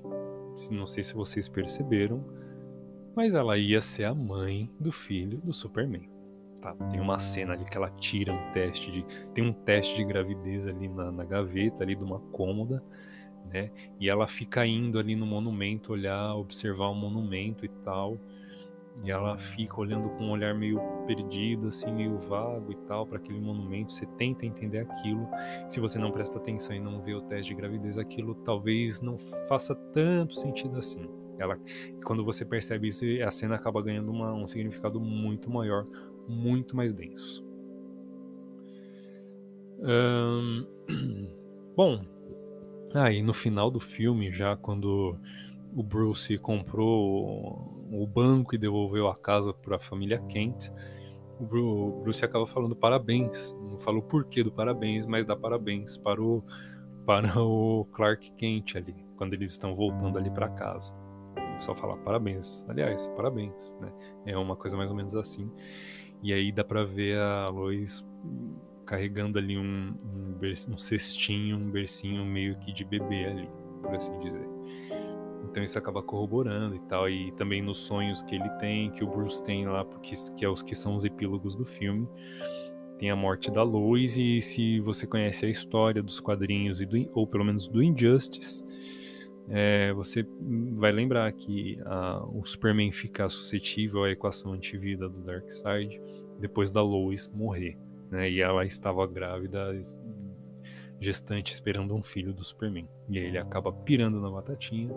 não 0.71 0.87
sei 0.87 1.05
se 1.05 1.15
vocês 1.15 1.49
perceberam, 1.49 2.25
mas 3.17 3.35
ela 3.35 3.57
ia 3.57 3.81
ser 3.81 4.05
a 4.05 4.15
mãe 4.15 4.71
do 4.79 4.93
filho 4.93 5.39
do 5.39 5.55
Superman. 5.55 6.07
Tá? 6.61 6.75
Tem 6.91 7.01
uma 7.01 7.19
cena 7.19 7.55
ali 7.55 7.65
que 7.65 7.77
ela 7.77 7.89
tira 7.89 8.33
um 8.33 8.53
teste 8.53 8.93
de. 8.93 9.05
Tem 9.33 9.43
um 9.43 9.53
teste 9.53 9.97
de 9.97 10.05
gravidez 10.05 10.69
ali 10.69 10.87
na, 10.87 11.11
na 11.11 11.25
gaveta, 11.25 11.83
ali 11.83 11.97
de 11.97 12.05
uma 12.05 12.21
cômoda, 12.21 12.85
né? 13.51 13.71
E 13.99 14.11
ela 14.11 14.27
fica 14.27 14.67
indo 14.67 14.99
ali 14.99 15.17
no 15.17 15.25
monumento, 15.25 15.93
olhar, 15.93 16.35
observar 16.35 16.89
o 16.89 16.95
monumento 16.95 17.65
e 17.65 17.69
tal. 17.69 18.19
E 19.05 19.11
ela 19.11 19.37
fica 19.37 19.79
olhando 19.79 20.09
com 20.11 20.25
um 20.25 20.31
olhar 20.31 20.55
meio 20.55 20.81
perdido, 21.07 21.69
assim, 21.69 21.93
meio 21.93 22.17
vago 22.19 22.73
e 22.73 22.77
tal, 22.87 23.07
para 23.07 23.19
aquele 23.19 23.41
monumento. 23.41 23.93
Você 23.93 24.07
tenta 24.19 24.45
entender 24.45 24.79
aquilo. 24.79 25.29
Se 25.69 25.81
você 25.81 25.99
não 25.99 26.11
presta 26.11 26.39
atenção 26.39 26.75
e 26.75 26.81
não 26.81 27.01
vê 27.01 27.15
o 27.15 27.23
teste 27.23 27.49
de 27.49 27.55
gravidez, 27.55 27.99
aquilo 27.99 28.35
talvez 28.35 29.01
não 29.01 29.19
faça 29.49 29.75
tanto 29.75 30.35
sentido 30.35 30.79
assim. 30.79 31.07
Ela, 31.39 31.59
quando 32.05 32.25
você 32.25 32.45
percebe 32.45 32.89
isso, 32.89 33.05
a 33.25 33.31
cena 33.31 33.57
acaba 33.57 33.83
ganhando 33.83 34.11
uma, 34.11 34.33
um 34.33 34.47
significado 34.47 35.01
muito 35.01 35.51
maior, 35.51 35.87
muito 36.29 36.77
mais 36.77 36.95
denso. 36.95 37.45
Bom, 41.77 42.05
aí 42.95 43.21
ah, 43.21 43.23
no 43.23 43.35
final 43.35 43.71
do 43.71 43.81
filme, 43.81 44.33
já 44.33 44.57
quando 44.57 45.19
o 45.75 45.83
Bruce 45.83 46.39
comprou 46.39 47.87
o 47.93 48.07
banco 48.07 48.55
e 48.55 48.59
devolveu 48.59 49.09
a 49.09 49.17
casa 49.17 49.53
para 49.53 49.77
a 49.77 49.79
família 49.79 50.19
Kent, 50.19 50.71
o 51.39 52.01
Bruce 52.03 52.25
acaba 52.25 52.47
falando 52.47 52.75
parabéns. 52.75 53.53
Não 53.53 53.79
falou 53.79 54.03
porquê 54.03 54.43
do 54.43 54.51
parabéns, 54.51 55.05
mas 55.05 55.27
dá 55.27 55.37
parabéns 55.37 55.99
para 55.99 56.23
o, 56.23 56.43
para 57.05 57.39
o 57.39 57.85
Clark 57.93 58.33
Kent 58.33 58.77
ali, 58.77 58.95
quando 59.17 59.35
eles 59.35 59.51
estão 59.51 59.77
voltando 59.77 60.17
ali 60.17 60.31
para 60.31 60.49
casa 60.49 61.06
só 61.65 61.75
falar 61.75 61.97
parabéns. 61.99 62.65
Aliás, 62.69 63.09
parabéns, 63.09 63.77
né? 63.81 63.93
É 64.25 64.37
uma 64.37 64.57
coisa 64.57 64.77
mais 64.77 64.91
ou 64.91 64.97
menos 64.97 65.15
assim. 65.17 65.51
E 66.23 66.33
aí 66.33 66.51
dá 66.51 66.65
pra 66.65 66.85
ver 66.85 67.19
a 67.19 67.47
Lois 67.49 68.05
carregando 68.85 69.39
ali 69.39 69.59
um, 69.59 69.95
um, 70.05 70.73
um 70.73 70.79
cestinho, 70.79 71.57
um 71.57 71.71
bercinho 71.71 72.25
meio 72.25 72.57
que 72.61 72.73
de 72.73 72.85
bebê 72.85 73.27
ali, 73.27 73.49
por 73.83 73.95
assim 73.95 74.19
dizer. 74.21 74.49
Então 75.45 75.63
isso 75.63 75.79
acaba 75.79 76.03
corroborando 76.03 76.77
e 76.77 76.81
tal. 76.81 77.09
E 77.09 77.33
também 77.33 77.63
nos 77.63 77.79
sonhos 77.79 78.23
que 78.23 78.35
ele 78.35 78.49
tem, 78.61 78.91
que 78.91 79.03
o 79.03 79.07
Bruce 79.07 79.43
tem 79.43 79.67
lá, 79.67 79.85
porque 79.85 80.15
que 80.37 80.45
é 80.45 80.49
os 80.49 80.63
que 80.63 80.75
são 80.75 80.95
os 80.95 81.05
epílogos 81.05 81.55
do 81.55 81.65
filme. 81.65 82.09
Tem 82.99 83.11
a 83.11 83.17
morte 83.17 83.51
da 83.51 83.63
Lois, 83.63 84.17
e 84.17 84.41
se 84.41 84.81
você 84.81 85.07
conhece 85.07 85.45
a 85.45 85.51
história 85.51 86.03
dos 86.03 86.19
quadrinhos, 86.19 86.81
e 86.81 86.87
do, 86.87 86.97
ou 87.13 87.27
pelo 87.27 87.45
menos 87.45 87.69
do 87.69 87.83
Injustice, 87.83 88.65
é, 89.49 89.93
você 89.93 90.27
vai 90.73 90.91
lembrar 90.91 91.31
que 91.33 91.79
a, 91.85 92.25
o 92.27 92.45
Superman 92.45 92.91
fica 92.93 93.29
suscetível 93.29 94.05
à 94.05 94.11
equação 94.11 94.53
antivida 94.53 95.09
do 95.09 95.21
Darkseid 95.21 96.01
depois 96.39 96.71
da 96.71 96.83
Lois 96.83 97.29
morrer. 97.33 97.79
Né? 98.11 98.31
E 98.31 98.41
ela 98.41 98.65
estava 98.65 99.07
grávida, 99.07 99.73
gestante, 101.01 101.53
esperando 101.53 101.95
um 101.95 102.03
filho 102.03 102.33
do 102.33 102.45
Superman. 102.45 102.89
E 103.09 103.19
aí 103.19 103.27
ele 103.27 103.39
acaba 103.39 103.73
pirando 103.73 104.21
na 104.21 104.31
batatinha 104.31 104.91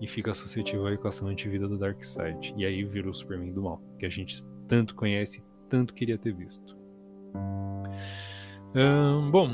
e 0.00 0.08
fica 0.08 0.32
suscetível 0.34 0.86
à 0.86 0.92
equação 0.92 1.28
antivida 1.28 1.68
do 1.68 1.78
Darkseid. 1.78 2.54
E 2.56 2.64
aí 2.64 2.84
vira 2.84 3.08
o 3.08 3.14
Superman 3.14 3.52
do 3.52 3.62
mal, 3.62 3.80
que 3.98 4.06
a 4.06 4.10
gente 4.10 4.42
tanto 4.66 4.94
conhece, 4.94 5.44
tanto 5.68 5.92
queria 5.92 6.16
ter 6.16 6.34
visto. 6.34 6.76
bom, 9.30 9.48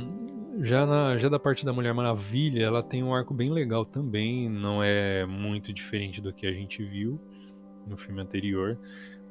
Já, 0.62 0.84
na, 0.84 1.16
já 1.16 1.30
da 1.30 1.38
parte 1.38 1.64
da 1.64 1.72
Mulher 1.72 1.94
Maravilha, 1.94 2.62
ela 2.62 2.82
tem 2.82 3.02
um 3.02 3.14
arco 3.14 3.32
bem 3.32 3.50
legal 3.50 3.82
também, 3.82 4.46
não 4.46 4.82
é 4.82 5.24
muito 5.24 5.72
diferente 5.72 6.20
do 6.20 6.34
que 6.34 6.46
a 6.46 6.52
gente 6.52 6.84
viu 6.84 7.18
no 7.86 7.96
filme 7.96 8.20
anterior, 8.20 8.78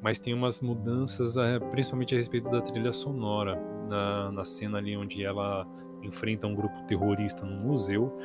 mas 0.01 0.17
tem 0.17 0.33
umas 0.33 0.59
mudanças, 0.59 1.36
principalmente 1.69 2.15
a 2.15 2.17
respeito 2.17 2.50
da 2.50 2.62
trilha 2.62 2.91
sonora, 2.91 3.62
na, 3.88 4.31
na 4.31 4.43
cena 4.43 4.79
ali 4.79 4.98
onde 4.98 5.24
ela 5.24 5.67
enfrenta 6.01 6.48
um 6.48 6.55
grupo 6.55 6.81
terrorista 6.88 7.45
no 7.45 7.57
museu, 7.57 8.17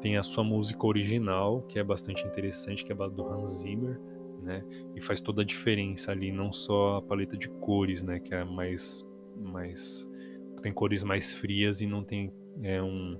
tem 0.00 0.16
a 0.16 0.22
sua 0.24 0.42
música 0.42 0.84
original, 0.84 1.62
que 1.62 1.78
é 1.78 1.84
bastante 1.84 2.26
interessante, 2.26 2.84
que 2.84 2.90
é 2.92 2.96
a 2.98 3.06
do 3.06 3.24
Hans 3.24 3.60
Zimmer, 3.60 4.00
né? 4.42 4.64
E 4.96 5.00
faz 5.00 5.20
toda 5.20 5.42
a 5.42 5.44
diferença 5.44 6.10
ali, 6.10 6.32
não 6.32 6.52
só 6.52 6.96
a 6.96 7.02
paleta 7.02 7.36
de 7.36 7.48
cores, 7.48 8.02
né? 8.02 8.18
Que 8.18 8.34
é 8.34 8.42
mais, 8.44 9.06
mais 9.36 10.10
tem 10.62 10.72
cores 10.72 11.02
mais 11.02 11.32
frias 11.32 11.80
e 11.80 11.86
não 11.86 12.02
tem 12.02 12.32
é, 12.62 12.82
um, 12.82 13.18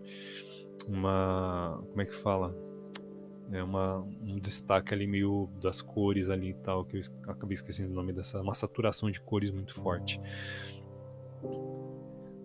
uma. 0.89 1.83
Como 1.89 2.01
é 2.01 2.05
que 2.05 2.15
fala? 2.15 2.55
É 3.51 3.63
uma, 3.63 3.99
um 3.99 4.39
destaque 4.39 4.95
ali 4.95 5.07
meio 5.07 5.49
das 5.61 5.83
cores 5.83 6.31
ali 6.31 6.51
e 6.51 6.55
tal, 6.55 6.85
que 6.85 6.97
eu 6.97 7.01
acabei 7.29 7.55
esquecendo 7.55 7.93
o 7.93 7.95
nome 7.95 8.13
dessa. 8.13 8.41
Uma 8.41 8.55
saturação 8.55 9.11
de 9.11 9.21
cores 9.21 9.51
muito 9.51 9.75
forte. 9.75 10.19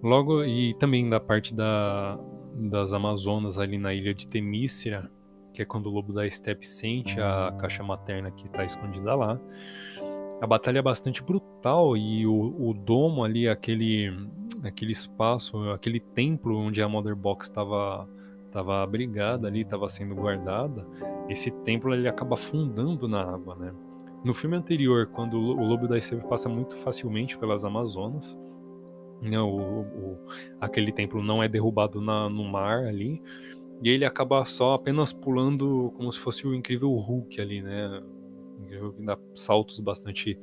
Logo, 0.04 0.44
e 0.44 0.74
também 0.76 1.10
da 1.10 1.20
parte 1.20 1.56
da, 1.56 2.20
das 2.54 2.94
Amazonas 2.94 3.58
ali 3.58 3.78
na 3.78 3.94
ilha 3.94 4.14
de 4.14 4.28
Temícera, 4.28 5.10
que 5.54 5.62
é 5.62 5.66
quando 5.66 5.88
o 5.88 5.90
lobo 5.90 6.14
da 6.14 6.30
steppe 6.30 6.68
sente 6.68 7.20
a 7.20 7.56
caixa 7.58 7.82
materna 7.84 8.30
que 8.30 8.46
está 8.46 8.64
escondida 8.66 9.16
lá. 9.16 9.40
A 10.40 10.46
batalha 10.46 10.80
é 10.80 10.82
bastante 10.82 11.24
brutal 11.24 11.98
e 11.98 12.28
o, 12.28 12.70
o 12.70 12.74
domo 12.74 13.24
ali, 13.24 13.48
aquele, 13.48 14.10
aquele 14.64 14.92
espaço, 14.92 15.58
aquele 15.72 16.00
templo 16.00 16.56
onde 16.56 16.82
a 16.82 16.88
Mother 16.88 17.16
Box 17.16 17.48
estava 17.48 18.08
estava 18.48 18.82
abrigada 18.82 19.48
ali, 19.48 19.62
estava 19.62 19.88
sendo 19.88 20.16
guardada, 20.16 20.86
esse 21.30 21.52
templo 21.52 21.94
ele 21.94 22.08
acaba 22.08 22.34
afundando 22.36 23.08
na 23.08 23.22
água, 23.22 23.56
né? 23.56 23.74
No 24.24 24.34
filme 24.34 24.56
anterior, 24.56 25.08
quando 25.08 25.38
o 25.38 25.64
lobo 25.64 25.88
da 25.88 26.00
steppe 26.02 26.28
passa 26.28 26.50
muito 26.50 26.76
facilmente 26.76 27.38
pelas 27.38 27.64
Amazonas, 27.64 28.40
né, 29.22 29.40
o, 29.40 29.82
o, 29.82 30.16
aquele 30.60 30.92
templo 30.92 31.22
não 31.22 31.42
é 31.42 31.48
derrubado 31.48 32.02
na, 32.02 32.30
no 32.30 32.44
mar 32.44 32.86
ali, 32.86 33.22
e 33.82 33.90
ele 33.90 34.06
acaba 34.06 34.44
só 34.44 34.74
apenas 34.74 35.14
pulando 35.14 35.94
como 35.96 36.12
se 36.12 36.20
fosse 36.20 36.48
o 36.48 36.56
incrível 36.56 36.92
Hulk 36.92 37.40
ali, 37.40 37.62
né? 37.62 38.02
Dá 39.00 39.18
saltos 39.36 39.80
bastante 39.80 40.38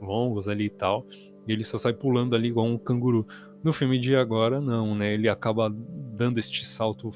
longos 0.00 0.48
ali 0.48 0.66
e 0.66 0.70
tal. 0.70 1.06
E 1.46 1.52
ele 1.52 1.64
só 1.64 1.78
sai 1.78 1.92
pulando 1.92 2.36
ali 2.36 2.48
igual 2.48 2.66
um 2.66 2.78
canguru. 2.78 3.26
No 3.62 3.72
filme 3.72 3.98
de 3.98 4.14
agora, 4.14 4.60
não, 4.60 4.94
né? 4.94 5.14
Ele 5.14 5.28
acaba 5.28 5.68
dando 5.70 6.38
este 6.38 6.64
salto, 6.64 7.08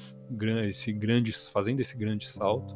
esse 0.67 0.91
grande, 0.91 1.31
fazendo 1.31 1.79
esse 1.79 1.97
grande 1.97 2.27
salto, 2.27 2.75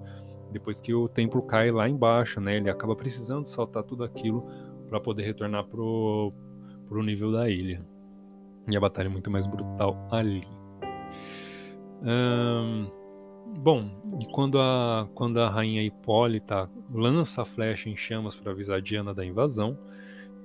depois 0.52 0.80
que 0.80 0.94
o 0.94 1.08
templo 1.08 1.42
cai 1.42 1.72
lá 1.72 1.90
embaixo, 1.90 2.40
né? 2.40 2.58
Ele 2.58 2.70
acaba 2.70 2.96
precisando 2.96 3.46
saltar 3.46 3.84
tudo 3.84 4.04
aquilo 4.04 4.46
para 4.88 5.00
poder 5.00 5.24
retornar 5.24 5.66
pro, 5.66 6.32
pro 6.88 7.04
nível 7.04 7.32
da 7.32 7.50
ilha. 7.50 7.84
E 8.70 8.76
a 8.76 8.80
batalha 8.80 9.08
é 9.08 9.10
muito 9.10 9.32
mais 9.32 9.48
brutal 9.48 10.08
ali. 10.12 10.46
Bom, 13.56 13.90
e 14.20 14.26
quando 14.26 14.60
a, 14.60 15.08
quando 15.14 15.40
a 15.40 15.50
rainha 15.50 15.84
Hipólita 15.84 16.70
lança 16.94 17.42
a 17.42 17.46
flecha 17.46 17.90
em 17.90 17.96
chamas 17.96 18.36
para 18.36 18.52
avisar 18.52 18.82
Diana 18.82 19.14
da 19.14 19.26
invasão, 19.26 19.78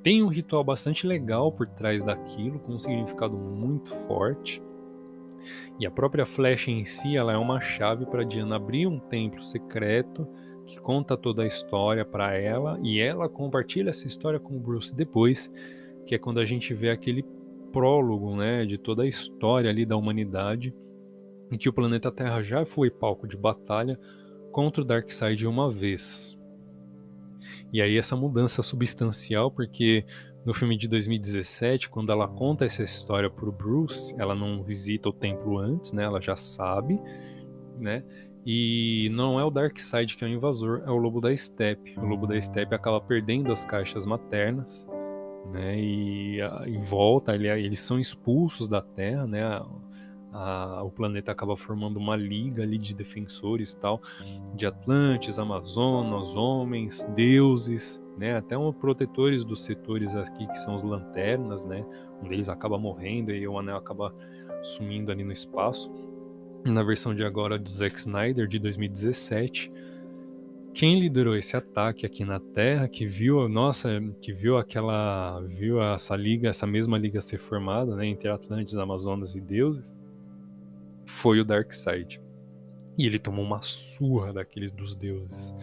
tem 0.02 0.22
um 0.22 0.28
ritual 0.28 0.64
bastante 0.64 1.06
legal 1.06 1.52
por 1.52 1.68
trás 1.68 2.02
daquilo, 2.02 2.58
com 2.58 2.74
um 2.74 2.78
significado 2.78 3.36
muito 3.36 3.90
forte. 3.90 4.62
E 5.78 5.86
a 5.86 5.90
própria 5.90 6.26
flecha 6.26 6.70
em 6.70 6.84
si, 6.84 7.16
ela 7.16 7.32
é 7.32 7.36
uma 7.36 7.60
chave 7.60 8.06
para 8.06 8.24
Diana 8.24 8.56
abrir 8.56 8.86
um 8.86 8.98
templo 8.98 9.42
secreto 9.42 10.26
que 10.66 10.80
conta 10.80 11.16
toda 11.16 11.42
a 11.42 11.46
história 11.46 12.04
para 12.04 12.34
ela 12.34 12.78
e 12.82 13.00
ela 13.00 13.28
compartilha 13.28 13.90
essa 13.90 14.06
história 14.06 14.38
com 14.38 14.56
o 14.56 14.60
Bruce 14.60 14.94
depois, 14.94 15.50
que 16.06 16.14
é 16.14 16.18
quando 16.18 16.38
a 16.40 16.44
gente 16.44 16.72
vê 16.74 16.90
aquele 16.90 17.24
prólogo, 17.72 18.36
né, 18.36 18.64
de 18.64 18.78
toda 18.78 19.02
a 19.02 19.08
história 19.08 19.70
ali 19.70 19.84
da 19.84 19.96
humanidade, 19.96 20.74
em 21.52 21.58
que 21.58 21.68
o 21.68 21.72
planeta 21.72 22.10
Terra 22.10 22.42
já 22.42 22.64
foi 22.64 22.90
palco 22.90 23.28
de 23.28 23.36
batalha 23.36 23.96
contra 24.50 24.82
o 24.82 24.84
Darkseid 24.84 25.46
uma 25.46 25.70
vez. 25.70 26.38
E 27.72 27.80
aí 27.80 27.96
essa 27.96 28.16
mudança 28.16 28.62
substancial, 28.62 29.50
porque 29.50 30.04
no 30.44 30.52
filme 30.54 30.76
de 30.76 30.88
2017, 30.88 31.88
quando 31.88 32.10
ela 32.10 32.26
conta 32.26 32.64
essa 32.64 32.82
história 32.82 33.30
pro 33.30 33.52
Bruce, 33.52 34.14
ela 34.18 34.34
não 34.34 34.62
visita 34.62 35.08
o 35.08 35.12
templo 35.12 35.58
antes, 35.58 35.92
né? 35.92 36.04
Ela 36.04 36.20
já 36.20 36.34
sabe, 36.34 36.98
né? 37.78 38.02
E 38.44 39.08
não 39.12 39.38
é 39.38 39.44
o 39.44 39.50
Darkseid 39.50 40.16
que 40.16 40.24
é 40.24 40.26
o 40.26 40.30
invasor, 40.30 40.82
é 40.84 40.90
o 40.90 40.96
Lobo 40.96 41.20
da 41.20 41.36
Steppe. 41.36 41.94
O 41.98 42.04
Lobo 42.04 42.26
da 42.26 42.40
Steppe 42.40 42.74
acaba 42.74 43.00
perdendo 43.00 43.52
as 43.52 43.64
caixas 43.64 44.04
maternas 44.04 44.86
né? 45.50 45.78
E 45.78 46.38
em 46.66 46.78
volta 46.78 47.34
ele, 47.34 47.48
eles 47.48 47.80
são 47.80 47.98
expulsos 47.98 48.68
da 48.68 48.80
Terra, 48.80 49.26
né? 49.26 49.42
A, 50.32 50.82
o 50.82 50.90
planeta 50.90 51.30
acaba 51.30 51.56
formando 51.56 51.98
uma 51.98 52.16
liga 52.16 52.62
ali 52.62 52.78
de 52.78 52.94
defensores 52.94 53.74
tal, 53.74 54.00
de 54.54 54.66
Atlantes, 54.66 55.38
Amazonas, 55.38 56.34
homens, 56.34 57.04
deuses, 57.14 58.00
né? 58.16 58.36
Até 58.36 58.56
um 58.56 58.72
protetores 58.72 59.44
dos 59.44 59.62
setores 59.62 60.14
aqui 60.14 60.46
que 60.46 60.58
são 60.58 60.74
os 60.74 60.82
lanternas, 60.82 61.64
né? 61.64 61.80
Um 62.22 62.28
deles 62.28 62.48
acaba 62.48 62.78
morrendo 62.78 63.32
e 63.32 63.46
o 63.46 63.58
anel 63.58 63.76
acaba 63.76 64.14
sumindo 64.62 65.10
ali 65.12 65.24
no 65.24 65.32
espaço. 65.32 65.92
Na 66.64 66.82
versão 66.82 67.14
de 67.14 67.24
agora 67.24 67.58
do 67.58 67.68
Zack 67.68 67.98
Snyder 67.98 68.46
de 68.46 68.58
2017 68.58 69.70
quem 70.74 70.98
liderou 70.98 71.36
esse 71.36 71.54
ataque 71.54 72.06
aqui 72.06 72.24
na 72.24 72.40
Terra, 72.40 72.88
que 72.88 73.06
viu, 73.06 73.46
nossa, 73.48 74.00
que 74.20 74.32
viu 74.32 74.56
aquela, 74.56 75.40
viu 75.42 75.82
essa 75.82 76.16
liga, 76.16 76.48
essa 76.48 76.66
mesma 76.66 76.96
liga 76.96 77.20
ser 77.20 77.38
formada, 77.38 77.94
né, 77.94 78.06
entre 78.06 78.28
Atlantes, 78.28 78.76
Amazonas 78.76 79.34
e 79.34 79.40
deuses, 79.40 79.98
foi 81.06 81.40
o 81.40 81.44
Darkseid. 81.44 82.20
E 82.98 83.06
ele 83.06 83.18
tomou 83.18 83.44
uma 83.44 83.62
surra 83.62 84.32
daqueles 84.32 84.72
dos 84.72 84.94
deuses. 84.94 85.54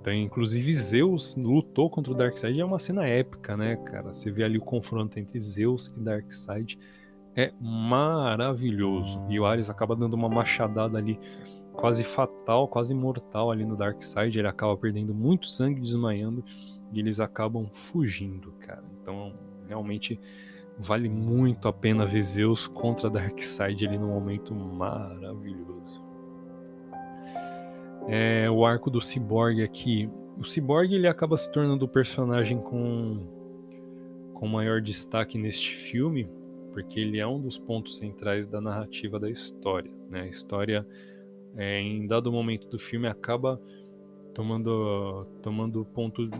Então, 0.00 0.12
inclusive 0.12 0.72
Zeus 0.72 1.36
lutou 1.36 1.90
contra 1.90 2.12
o 2.12 2.16
Darkseid, 2.16 2.58
é 2.58 2.64
uma 2.64 2.78
cena 2.78 3.06
épica, 3.06 3.56
né, 3.56 3.76
cara? 3.76 4.12
Você 4.12 4.30
vê 4.30 4.44
ali 4.44 4.56
o 4.56 4.62
confronto 4.62 5.18
entre 5.18 5.38
Zeus 5.38 5.88
e 5.88 6.00
Darkseid, 6.00 6.78
é 7.36 7.52
maravilhoso. 7.60 9.20
E 9.28 9.38
o 9.38 9.44
Ares 9.44 9.68
acaba 9.68 9.94
dando 9.94 10.14
uma 10.14 10.28
machadada 10.28 10.98
ali 10.98 11.18
quase 11.72 12.04
fatal, 12.04 12.68
quase 12.68 12.94
mortal 12.94 13.50
ali 13.50 13.64
no 13.64 13.76
Dark 13.76 14.02
Side. 14.02 14.38
Ele 14.38 14.48
acaba 14.48 14.76
perdendo 14.76 15.14
muito 15.14 15.46
sangue, 15.46 15.80
desmaiando 15.80 16.44
e 16.92 16.98
eles 16.98 17.20
acabam 17.20 17.68
fugindo, 17.72 18.52
cara. 18.60 18.84
Então, 19.00 19.34
realmente 19.68 20.18
vale 20.82 21.08
muito 21.08 21.68
a 21.68 21.72
pena 21.72 22.06
ver 22.06 22.22
Zeus 22.22 22.66
contra 22.66 23.10
Darkseid 23.10 23.86
ali 23.86 23.98
num 23.98 24.08
momento 24.08 24.54
maravilhoso. 24.54 26.02
É, 28.08 28.50
o 28.50 28.64
arco 28.64 28.90
do 28.90 29.00
Cyborg 29.00 29.62
aqui. 29.62 30.10
O 30.38 30.44
Cyborg 30.44 30.94
ele 30.94 31.06
acaba 31.06 31.36
se 31.36 31.50
tornando 31.52 31.84
o 31.84 31.88
personagem 31.88 32.58
com, 32.58 33.26
com 34.32 34.48
maior 34.48 34.80
destaque 34.80 35.36
neste 35.36 35.70
filme, 35.70 36.28
porque 36.72 36.98
ele 36.98 37.18
é 37.18 37.26
um 37.26 37.40
dos 37.40 37.58
pontos 37.58 37.98
centrais 37.98 38.46
da 38.46 38.60
narrativa 38.60 39.20
da 39.20 39.28
história. 39.28 39.92
Né? 40.08 40.22
A 40.22 40.26
história 40.26 40.82
é, 41.56 41.78
em 41.78 42.06
dado 42.06 42.32
momento 42.32 42.66
do 42.68 42.78
filme 42.78 43.06
acaba 43.06 43.60
tomando 44.32 45.26
tomando 45.42 45.84
ponto 45.84 46.30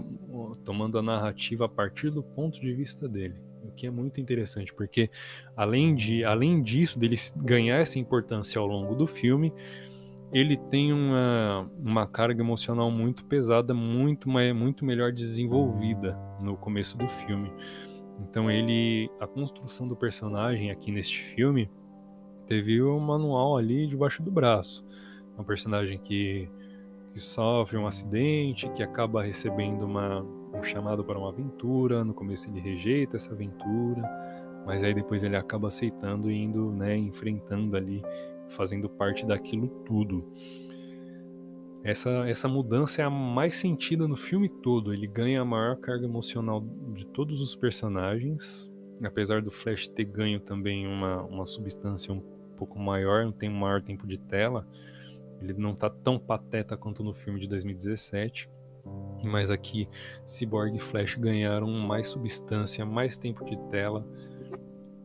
tomando 0.64 0.96
a 0.96 1.02
narrativa 1.02 1.64
a 1.64 1.68
partir 1.68 2.08
do 2.10 2.22
ponto 2.22 2.60
de 2.60 2.72
vista 2.72 3.08
dele 3.08 3.49
o 3.64 3.72
que 3.72 3.86
é 3.86 3.90
muito 3.90 4.20
interessante 4.20 4.72
porque 4.72 5.10
além 5.56 5.94
de 5.94 6.24
além 6.24 6.62
disso 6.62 6.98
dele 6.98 7.16
ganhar 7.36 7.78
essa 7.78 7.98
importância 7.98 8.58
ao 8.58 8.66
longo 8.66 8.94
do 8.94 9.06
filme 9.06 9.52
ele 10.32 10.56
tem 10.56 10.92
uma, 10.92 11.68
uma 11.78 12.06
carga 12.06 12.42
emocional 12.42 12.90
muito 12.90 13.24
pesada 13.24 13.74
muito 13.74 14.28
muito 14.28 14.84
melhor 14.84 15.12
desenvolvida 15.12 16.16
no 16.40 16.56
começo 16.56 16.96
do 16.96 17.08
filme. 17.08 17.52
Então 18.20 18.50
ele 18.50 19.10
a 19.18 19.26
construção 19.26 19.88
do 19.88 19.96
personagem 19.96 20.70
aqui 20.70 20.92
neste 20.92 21.18
filme 21.18 21.70
teve 22.46 22.82
um 22.82 23.00
manual 23.00 23.56
ali 23.56 23.86
debaixo 23.86 24.22
do 24.22 24.30
braço. 24.30 24.84
Um 25.38 25.44
personagem 25.44 25.98
que, 25.98 26.48
que 27.12 27.20
sofre 27.20 27.78
um 27.78 27.86
acidente, 27.86 28.68
que 28.70 28.82
acaba 28.82 29.22
recebendo 29.22 29.84
uma, 29.84 30.20
um 30.52 30.62
chamado 30.62 31.04
para 31.04 31.18
uma 31.18 31.28
aventura. 31.28 32.04
No 32.04 32.14
começo 32.14 32.48
ele 32.48 32.60
rejeita 32.60 33.16
essa 33.16 33.32
aventura, 33.32 34.02
mas 34.66 34.82
aí 34.82 34.94
depois 34.94 35.22
ele 35.22 35.36
acaba 35.36 35.68
aceitando 35.68 36.30
e 36.30 36.36
indo, 36.36 36.72
né, 36.72 36.96
enfrentando 36.96 37.76
ali, 37.76 38.02
fazendo 38.48 38.88
parte 38.88 39.26
daquilo 39.26 39.68
tudo. 39.84 40.26
Essa, 41.82 42.10
essa 42.28 42.46
mudança 42.46 43.00
é 43.00 43.04
a 43.04 43.10
mais 43.10 43.54
sentida 43.54 44.06
no 44.06 44.16
filme 44.16 44.48
todo. 44.48 44.92
Ele 44.92 45.06
ganha 45.06 45.40
a 45.40 45.44
maior 45.44 45.76
carga 45.76 46.04
emocional 46.04 46.62
de 46.92 47.06
todos 47.06 47.40
os 47.40 47.56
personagens, 47.56 48.70
apesar 49.02 49.40
do 49.40 49.50
Flash 49.50 49.88
ter 49.88 50.04
ganho 50.04 50.40
também 50.40 50.86
uma, 50.86 51.22
uma 51.22 51.46
substância 51.46 52.12
um 52.12 52.20
pouco 52.56 52.78
maior, 52.78 53.32
tem 53.32 53.48
um 53.48 53.58
maior 53.58 53.80
tempo 53.80 54.06
de 54.06 54.18
tela. 54.18 54.66
Ele 55.40 55.54
não 55.54 55.74
tá 55.74 55.88
tão 55.88 56.18
pateta 56.18 56.76
quanto 56.76 57.02
no 57.02 57.14
filme 57.14 57.40
de 57.40 57.48
2017. 57.48 58.50
Mas 59.22 59.50
aqui, 59.50 59.88
Cyborg 60.26 60.76
e 60.76 60.80
Flash 60.80 61.16
ganharam 61.16 61.70
mais 61.70 62.08
substância, 62.08 62.84
mais 62.84 63.18
tempo 63.18 63.44
de 63.44 63.56
tela. 63.68 64.04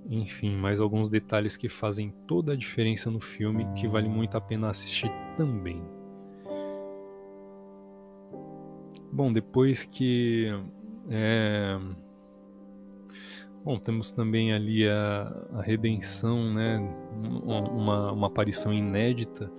Enfim, 0.10 0.56
mais 0.56 0.80
alguns 0.80 1.10
detalhes 1.10 1.58
que 1.58 1.68
fazem 1.68 2.14
toda 2.28 2.54
a 2.54 2.56
diferença 2.56 3.10
no 3.10 3.20
filme, 3.20 3.68
que 3.74 3.88
vale 3.88 4.08
muito 4.08 4.38
a 4.38 4.42
pena 4.42 4.70
assistir 4.70 5.12
também. 5.36 5.82
Bom, 9.12 9.32
depois 9.32 9.84
que. 9.84 10.52
É... 11.10 11.80
Bom, 13.64 13.80
temos 13.80 14.12
também 14.12 14.54
ali 14.54 14.88
a, 14.88 15.48
a 15.54 15.62
redenção, 15.62 16.54
né? 16.54 16.78
Uma, 17.44 18.12
uma 18.12 18.28
aparição 18.28 18.72
inédita 18.72 19.52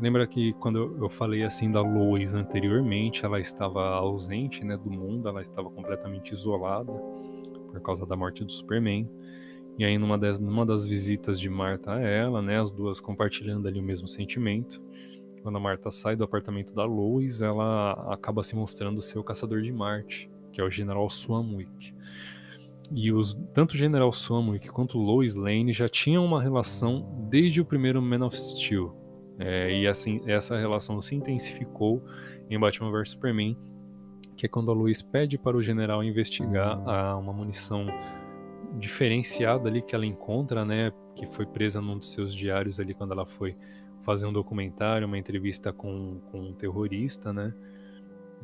Lembra 0.00 0.26
que 0.26 0.52
quando 0.54 0.96
eu 1.00 1.08
falei 1.08 1.44
assim 1.44 1.70
da 1.70 1.80
Lois 1.80 2.34
anteriormente, 2.34 3.24
ela 3.24 3.38
estava 3.38 3.80
ausente 3.90 4.64
né, 4.64 4.76
do 4.76 4.90
mundo, 4.90 5.28
ela 5.28 5.40
estava 5.40 5.70
completamente 5.70 6.32
isolada 6.32 6.92
por 7.70 7.80
causa 7.80 8.04
da 8.04 8.16
morte 8.16 8.44
do 8.44 8.50
Superman. 8.50 9.08
E 9.78 9.84
aí 9.84 9.96
numa 9.96 10.18
das, 10.18 10.38
numa 10.38 10.66
das 10.66 10.84
visitas 10.84 11.40
de 11.40 11.48
Marta 11.48 11.92
a 11.92 12.00
ela, 12.00 12.42
né, 12.42 12.60
as 12.60 12.70
duas 12.70 13.00
compartilhando 13.00 13.68
ali 13.68 13.80
o 13.80 13.82
mesmo 13.82 14.08
sentimento, 14.08 14.82
quando 15.42 15.56
a 15.56 15.60
Marta 15.60 15.90
sai 15.90 16.14
do 16.14 16.24
apartamento 16.24 16.74
da 16.74 16.84
Lois, 16.84 17.42
ela 17.42 17.92
acaba 18.12 18.42
se 18.42 18.54
mostrando 18.54 19.00
ser 19.02 19.18
o 19.18 19.24
caçador 19.24 19.62
de 19.62 19.72
Marte, 19.72 20.30
que 20.52 20.60
é 20.60 20.64
o 20.64 20.70
General 20.70 21.08
Swanwick. 21.08 21.94
E 22.94 23.10
os, 23.12 23.34
tanto 23.54 23.72
o 23.72 23.76
General 23.76 24.12
Swanwick 24.12 24.68
quanto 24.68 24.98
Lois 24.98 25.34
Lane 25.34 25.72
já 25.72 25.88
tinham 25.88 26.24
uma 26.24 26.42
relação 26.42 27.26
desde 27.30 27.60
o 27.60 27.64
primeiro 27.64 28.02
Man 28.02 28.24
of 28.24 28.38
Steel. 28.38 28.94
É, 29.38 29.72
e 29.72 29.86
assim, 29.86 30.20
essa 30.26 30.58
relação 30.58 31.00
se 31.00 31.14
intensificou 31.14 32.02
em 32.50 32.58
Batman 32.58 32.90
vs 32.90 33.10
Superman, 33.10 33.56
que 34.36 34.46
é 34.46 34.48
quando 34.48 34.70
a 34.70 34.74
Lois 34.74 35.02
pede 35.02 35.38
para 35.38 35.56
o 35.56 35.62
general 35.62 36.02
investigar 36.02 36.80
a, 36.88 37.16
uma 37.16 37.32
munição 37.32 37.86
diferenciada 38.78 39.68
ali 39.68 39.82
que 39.82 39.94
ela 39.94 40.06
encontra, 40.06 40.64
né, 40.64 40.92
que 41.14 41.26
foi 41.26 41.46
presa 41.46 41.80
num 41.80 41.98
dos 41.98 42.10
seus 42.12 42.34
diários 42.34 42.80
ali 42.80 42.94
quando 42.94 43.12
ela 43.12 43.26
foi 43.26 43.54
fazer 44.02 44.26
um 44.26 44.32
documentário, 44.32 45.06
uma 45.06 45.18
entrevista 45.18 45.72
com, 45.72 46.20
com 46.30 46.40
um 46.40 46.52
terrorista, 46.54 47.32
né, 47.32 47.52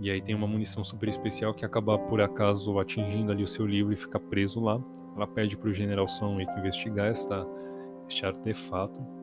e 0.01 0.11
aí 0.11 0.21
tem 0.21 0.35
uma 0.35 0.47
munição 0.47 0.85
super 0.85 1.09
especial 1.09 1.53
que 1.53 1.65
acaba 1.65 1.99
por 1.99 2.21
acaso 2.21 2.79
atingindo 2.79 3.33
ali 3.33 3.43
o 3.43 3.49
seu 3.49 3.67
livro 3.67 3.93
e 3.93 3.97
fica 3.97 4.21
preso 4.21 4.61
lá. 4.61 4.79
Ela 5.17 5.27
pede 5.27 5.57
para 5.57 5.69
o 5.69 5.73
general 5.73 6.07
Sonwick 6.07 6.57
investigar 6.57 7.07
esta, 7.09 7.45
este 8.09 8.25
artefato 8.25 9.18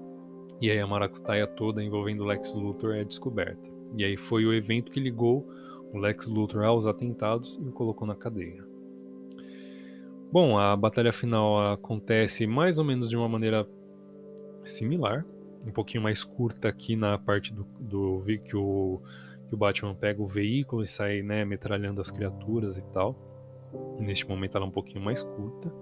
e 0.62 0.72
aí 0.72 0.80
a 0.80 0.88
maracutaia 0.88 1.46
toda 1.46 1.84
envolvendo 1.84 2.24
Lex 2.24 2.54
Luthor 2.54 2.96
é 2.96 3.04
descoberta. 3.04 3.70
E 3.96 4.04
aí 4.04 4.18
foi 4.18 4.46
o 4.46 4.54
evento 4.54 4.92
que 4.92 5.00
ligou 5.00 5.48
o 5.94 5.98
Lex 5.98 6.28
Luthor 6.28 6.64
aos 6.64 6.86
atentados 6.86 7.60
e 7.64 7.68
o 7.68 7.72
colocou 7.72 8.08
na 8.08 8.16
cadeia. 8.16 8.64
Bom, 10.32 10.58
a 10.58 10.76
batalha 10.76 11.14
final 11.14 11.72
acontece 11.72 12.46
mais 12.46 12.78
ou 12.78 12.84
menos 12.84 13.10
de 13.10 13.16
uma 13.16 13.30
maneira 13.30 13.66
similar, 14.66 15.26
um 15.66 15.72
pouquinho 15.72 16.04
mais 16.04 16.24
curta 16.24 16.68
aqui 16.68 16.96
na 16.96 17.18
parte 17.18 17.54
do, 17.54 17.66
do 17.80 18.22
que, 18.44 18.58
o, 18.58 19.02
que 19.48 19.56
o 19.56 19.58
Batman 19.58 19.96
pega 19.96 20.22
o 20.22 20.28
veículo 20.28 20.84
e 20.84 20.88
sai 20.88 21.22
né, 21.22 21.46
metralhando 21.46 22.02
as 22.02 22.12
criaturas 22.12 22.78
e 22.78 22.84
tal. 22.92 23.16
Neste 24.00 24.28
momento 24.28 24.58
ela 24.58 24.66
é 24.66 24.68
um 24.68 24.72
pouquinho 24.72 25.04
mais 25.04 25.24
curta. 25.24 25.74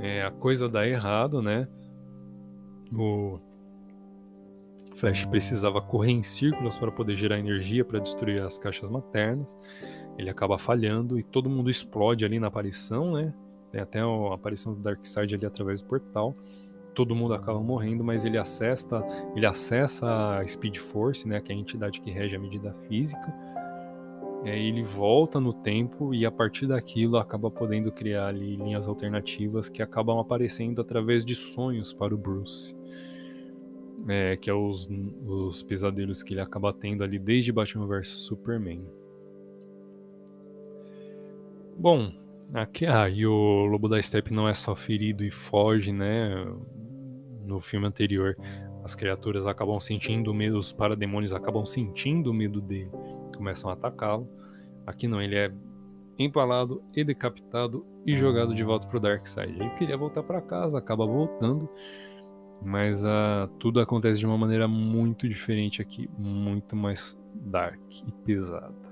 É, 0.00 0.22
a 0.22 0.30
coisa 0.30 0.68
dá 0.68 0.86
errado, 0.86 1.42
né? 1.42 1.66
O, 2.92 3.40
Flash 4.98 5.24
precisava 5.26 5.80
correr 5.80 6.10
em 6.10 6.24
círculos 6.24 6.76
para 6.76 6.90
poder 6.90 7.14
gerar 7.14 7.38
energia 7.38 7.84
para 7.84 8.00
destruir 8.00 8.42
as 8.42 8.58
caixas 8.58 8.90
maternas. 8.90 9.56
Ele 10.18 10.28
acaba 10.28 10.58
falhando 10.58 11.18
e 11.18 11.22
todo 11.22 11.48
mundo 11.48 11.70
explode 11.70 12.24
ali 12.24 12.40
na 12.40 12.48
aparição, 12.48 13.12
né? 13.12 13.32
Tem 13.70 13.80
até 13.80 14.00
a 14.00 14.34
aparição 14.34 14.74
do 14.74 14.80
Darkseid 14.80 15.36
ali 15.36 15.46
através 15.46 15.80
do 15.80 15.86
portal. 15.86 16.34
Todo 16.94 17.14
mundo 17.14 17.32
acaba 17.32 17.60
morrendo, 17.60 18.02
mas 18.02 18.24
ele 18.24 18.36
acessa, 18.36 19.06
ele 19.36 19.46
acessa 19.46 20.38
a 20.38 20.46
Speed 20.46 20.78
Force, 20.78 21.28
né, 21.28 21.40
que 21.40 21.52
é 21.52 21.54
a 21.54 21.58
entidade 21.58 22.00
que 22.00 22.10
rege 22.10 22.34
a 22.34 22.40
medida 22.40 22.72
física. 22.88 23.32
Aí 24.44 24.68
ele 24.68 24.82
volta 24.82 25.38
no 25.38 25.52
tempo 25.52 26.12
e 26.12 26.26
a 26.26 26.30
partir 26.30 26.66
daquilo 26.66 27.18
acaba 27.18 27.50
podendo 27.50 27.92
criar 27.92 28.26
ali 28.28 28.56
linhas 28.56 28.88
alternativas 28.88 29.68
que 29.68 29.80
acabam 29.80 30.18
aparecendo 30.18 30.80
através 30.80 31.24
de 31.24 31.36
sonhos 31.36 31.92
para 31.92 32.12
o 32.12 32.18
Bruce 32.18 32.77
é, 34.08 34.36
que 34.36 34.48
é 34.48 34.54
os, 34.54 34.88
os 35.26 35.62
pesadelos 35.62 36.22
que 36.22 36.34
ele 36.34 36.40
acaba 36.40 36.72
tendo 36.72 37.04
ali 37.04 37.18
desde 37.18 37.52
Batman 37.52 37.86
vs 37.86 38.08
Superman. 38.08 38.84
Bom, 41.76 42.12
aqui, 42.52 42.86
ah, 42.86 43.08
e 43.08 43.26
o 43.26 43.64
Lobo 43.66 43.88
da 43.88 44.02
Steppe 44.02 44.32
não 44.32 44.48
é 44.48 44.54
só 44.54 44.74
ferido 44.74 45.24
e 45.24 45.30
foge, 45.30 45.92
né? 45.92 46.44
No 47.44 47.60
filme 47.60 47.86
anterior, 47.86 48.36
as 48.82 48.94
criaturas 48.94 49.46
acabam 49.46 49.78
sentindo 49.80 50.34
medo, 50.34 50.58
os 50.58 50.72
parademônios 50.72 51.32
acabam 51.32 51.64
sentindo 51.64 52.34
medo 52.34 52.60
dele, 52.60 52.90
começam 53.36 53.70
a 53.70 53.74
atacá-lo. 53.74 54.28
Aqui 54.86 55.06
não, 55.06 55.22
ele 55.22 55.36
é 55.36 55.52
empalado 56.18 56.82
e 56.96 57.04
decapitado 57.04 57.86
e 58.04 58.14
jogado 58.14 58.54
de 58.54 58.64
volta 58.64 58.88
pro 58.88 58.98
Darkseid. 58.98 59.52
Ele 59.60 59.70
queria 59.70 59.96
voltar 59.96 60.22
para 60.22 60.40
casa, 60.40 60.78
acaba 60.78 61.06
voltando 61.06 61.70
mas 62.62 63.04
uh, 63.04 63.48
tudo 63.58 63.80
acontece 63.80 64.20
de 64.20 64.26
uma 64.26 64.36
maneira 64.36 64.66
muito 64.66 65.28
diferente 65.28 65.80
aqui, 65.80 66.08
muito 66.18 66.74
mais 66.74 67.18
dark 67.34 67.80
e 68.06 68.12
pesada. 68.24 68.88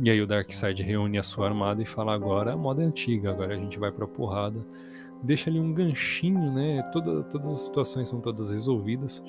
E 0.00 0.10
aí 0.10 0.20
o 0.20 0.26
Darkseid 0.26 0.82
reúne 0.82 1.18
a 1.18 1.22
sua 1.22 1.46
armada 1.46 1.82
e 1.82 1.86
fala 1.86 2.14
agora 2.14 2.54
a 2.54 2.56
moda 2.56 2.82
é 2.82 2.86
antiga, 2.86 3.30
agora 3.30 3.54
a 3.54 3.56
gente 3.56 3.78
vai 3.78 3.92
pra 3.92 4.06
porrada. 4.06 4.58
Deixa 5.22 5.48
ali 5.48 5.60
um 5.60 5.72
ganchinho, 5.72 6.52
né? 6.52 6.82
Toda, 6.92 7.22
todas 7.24 7.48
as 7.48 7.60
situações 7.60 8.08
são 8.08 8.20
todas 8.20 8.50
resolvidas. 8.50 9.22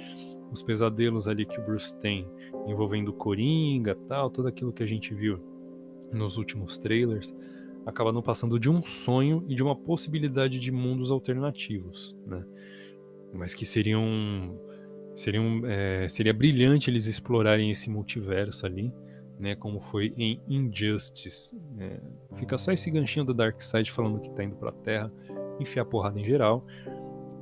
Os 0.51 0.63
pesadelos 0.63 1.27
ali 1.27 1.45
que 1.45 1.59
o 1.59 1.63
Bruce 1.63 1.95
tem 1.99 2.27
envolvendo 2.65 3.13
Coringa 3.13 3.95
tal, 4.07 4.29
tudo 4.29 4.47
aquilo 4.47 4.71
que 4.71 4.81
a 4.81 4.87
gente 4.87 5.13
viu 5.13 5.37
nos 6.11 6.37
últimos 6.37 6.77
trailers, 6.77 7.33
acaba 7.85 8.11
não 8.11 8.21
passando 8.21 8.59
de 8.59 8.69
um 8.69 8.83
sonho 8.83 9.43
e 9.47 9.55
de 9.55 9.61
uma 9.61 9.75
possibilidade 9.75 10.59
de 10.59 10.71
mundos 10.71 11.11
alternativos, 11.11 12.17
né? 12.25 12.43
Mas 13.33 13.53
que 13.53 13.65
seriam 13.65 14.57
seriam 15.15 15.61
é, 15.65 16.07
seria 16.09 16.33
brilhante 16.33 16.89
eles 16.89 17.05
explorarem 17.05 17.71
esse 17.71 17.89
multiverso 17.89 18.65
ali, 18.65 18.91
né, 19.39 19.55
como 19.55 19.79
foi 19.79 20.13
em 20.17 20.41
Injustice. 20.47 21.55
Né? 21.75 21.99
Fica 22.35 22.57
só 22.57 22.71
esse 22.71 22.89
ganchinho 22.89 23.25
do 23.25 23.33
Darkseid 23.33 23.91
falando 23.91 24.19
que 24.19 24.29
tá 24.31 24.43
indo 24.43 24.55
para 24.55 24.69
a 24.69 24.73
Terra, 24.73 25.11
enfiar 25.59 25.85
porrada 25.85 26.19
em 26.19 26.25
geral 26.25 26.63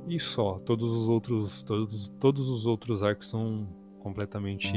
e 0.06 0.18
só. 0.18 0.58
Todos 0.58 0.92
os 0.92 1.08
outros 1.08 1.62
todos 1.62 2.08
todos 2.20 2.48
os 2.48 2.66
outros 2.66 3.02
arcos 3.02 3.28
são 3.28 3.68
completamente 4.00 4.72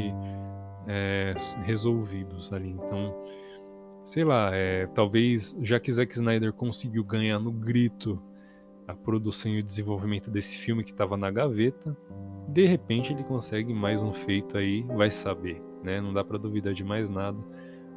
é, 0.87 1.33
resolvidos 1.63 2.53
ali. 2.53 2.69
Então, 2.69 3.15
sei 4.03 4.23
lá, 4.23 4.51
é, 4.53 4.87
talvez 4.87 5.57
já 5.61 5.79
que 5.79 5.91
Zack 5.91 6.13
Snyder 6.13 6.53
conseguiu 6.53 7.03
ganhar 7.03 7.39
no 7.39 7.51
grito 7.51 8.21
a 8.87 8.93
produção 8.93 9.51
e 9.51 9.59
o 9.59 9.63
desenvolvimento 9.63 10.29
desse 10.29 10.57
filme 10.57 10.83
que 10.83 10.91
estava 10.91 11.17
na 11.17 11.31
gaveta. 11.31 11.95
De 12.47 12.65
repente 12.65 13.11
ele 13.11 13.23
consegue 13.23 13.73
mais 13.73 14.01
um 14.01 14.13
feito 14.13 14.57
aí, 14.57 14.83
vai 14.83 15.09
saber, 15.09 15.59
né? 15.83 15.99
Não 15.99 16.13
dá 16.13 16.23
para 16.23 16.37
duvidar 16.37 16.73
de 16.73 16.83
mais 16.83 17.09
nada, 17.09 17.37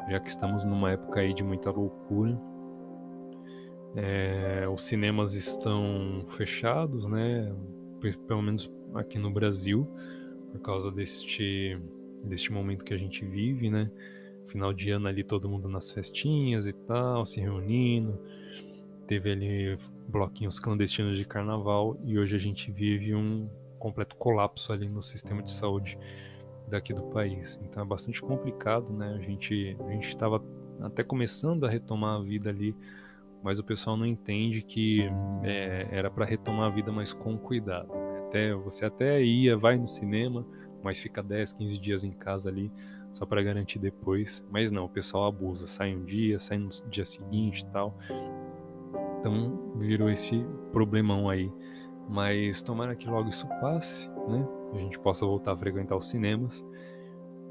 já 0.09 0.19
que 0.19 0.29
estamos 0.29 0.65
numa 0.65 0.93
época 0.93 1.21
aí 1.21 1.35
de 1.35 1.45
muita 1.45 1.71
loucura. 1.71 2.41
É, 3.95 4.67
os 4.69 4.83
cinemas 4.83 5.35
estão 5.35 6.25
fechados, 6.29 7.07
né? 7.07 7.55
Pelo 8.27 8.43
menos 8.43 8.71
aqui 8.95 9.19
no 9.19 9.31
Brasil, 9.31 9.85
por 10.53 10.61
causa 10.61 10.91
deste, 10.91 11.79
deste 12.25 12.53
momento 12.53 12.85
que 12.85 12.95
a 12.95 12.99
gente 12.99 13.25
vive, 13.25 13.71
né? 13.71 13.91
Final 14.47 14.73
de 14.73 14.91
ano 14.91 15.09
ali 15.09 15.23
todo 15.23 15.49
mundo 15.49 15.69
nas 15.69 15.91
festinhas 15.91 16.67
e 16.67 16.73
tal, 16.73 17.27
se 17.27 17.39
reunindo 17.39 18.19
teve 19.09 19.33
ali 19.33 19.79
bloquinhos 20.07 20.61
clandestinos 20.61 21.17
de 21.17 21.25
carnaval 21.25 21.99
e 22.05 22.19
hoje 22.19 22.37
a 22.37 22.39
gente 22.39 22.71
vive 22.71 23.15
um 23.15 23.49
completo 23.79 24.15
colapso 24.15 24.71
ali 24.71 24.87
no 24.87 25.03
sistema 25.03 25.43
de 25.43 25.51
saúde 25.51 25.99
daqui 26.69 26.93
do 26.93 27.03
país. 27.05 27.59
Então 27.65 27.83
é 27.83 27.87
bastante 27.87 28.21
complicado, 28.21 28.93
né? 28.93 29.17
A 29.19 29.23
gente 29.23 29.77
a 29.81 29.91
gente 29.93 30.09
estava 30.09 30.45
até 30.83 31.03
começando 31.03 31.65
a 31.65 31.71
retomar 31.71 32.17
a 32.17 32.23
vida 32.23 32.51
ali, 32.51 32.77
mas 33.43 33.59
o 33.59 33.65
pessoal 33.65 33.97
não 33.97 34.05
entende 34.05 34.61
que 34.61 35.09
é, 35.43 35.89
era 35.91 36.11
para 36.11 36.27
retomar 36.27 36.67
a 36.67 36.71
vida, 36.71 36.93
mas 36.93 37.11
com 37.11 37.39
cuidado. 37.39 37.89
Né? 37.89 38.25
Até 38.27 38.55
você 38.55 38.85
até 38.85 39.23
ia, 39.23 39.57
vai 39.57 39.79
no 39.79 39.89
cinema, 39.89 40.45
mas 40.83 41.01
fica 41.01 41.23
10, 41.23 41.55
15 41.55 41.79
dias 41.79 42.05
em 42.05 42.13
casa 42.13 42.51
ali 42.51 42.71
só 43.11 43.25
para 43.25 43.43
garantir 43.43 43.79
depois. 43.79 44.45
Mas 44.51 44.71
não, 44.71 44.85
o 44.85 44.89
pessoal 44.89 45.27
abusa, 45.27 45.67
sai 45.67 45.95
um 45.95 46.05
dia, 46.05 46.39
sai 46.39 46.59
no 46.59 46.69
dia 46.91 47.07
seguinte 47.07 47.63
e 47.63 47.67
tal. 47.73 47.97
Então 49.19 49.75
virou 49.77 50.09
esse 50.11 50.45
problemão 50.73 51.29
aí 51.29 51.51
Mas 52.09 52.63
tomara 52.63 52.95
que 52.95 53.09
logo 53.09 53.29
isso 53.29 53.47
passe, 53.61 54.09
né? 54.29 54.47
A 54.73 54.79
gente 54.79 54.99
possa 54.99 55.27
voltar 55.27 55.53
a 55.53 55.57
frequentar 55.57 55.97
os 55.97 56.09
cinemas. 56.09 56.65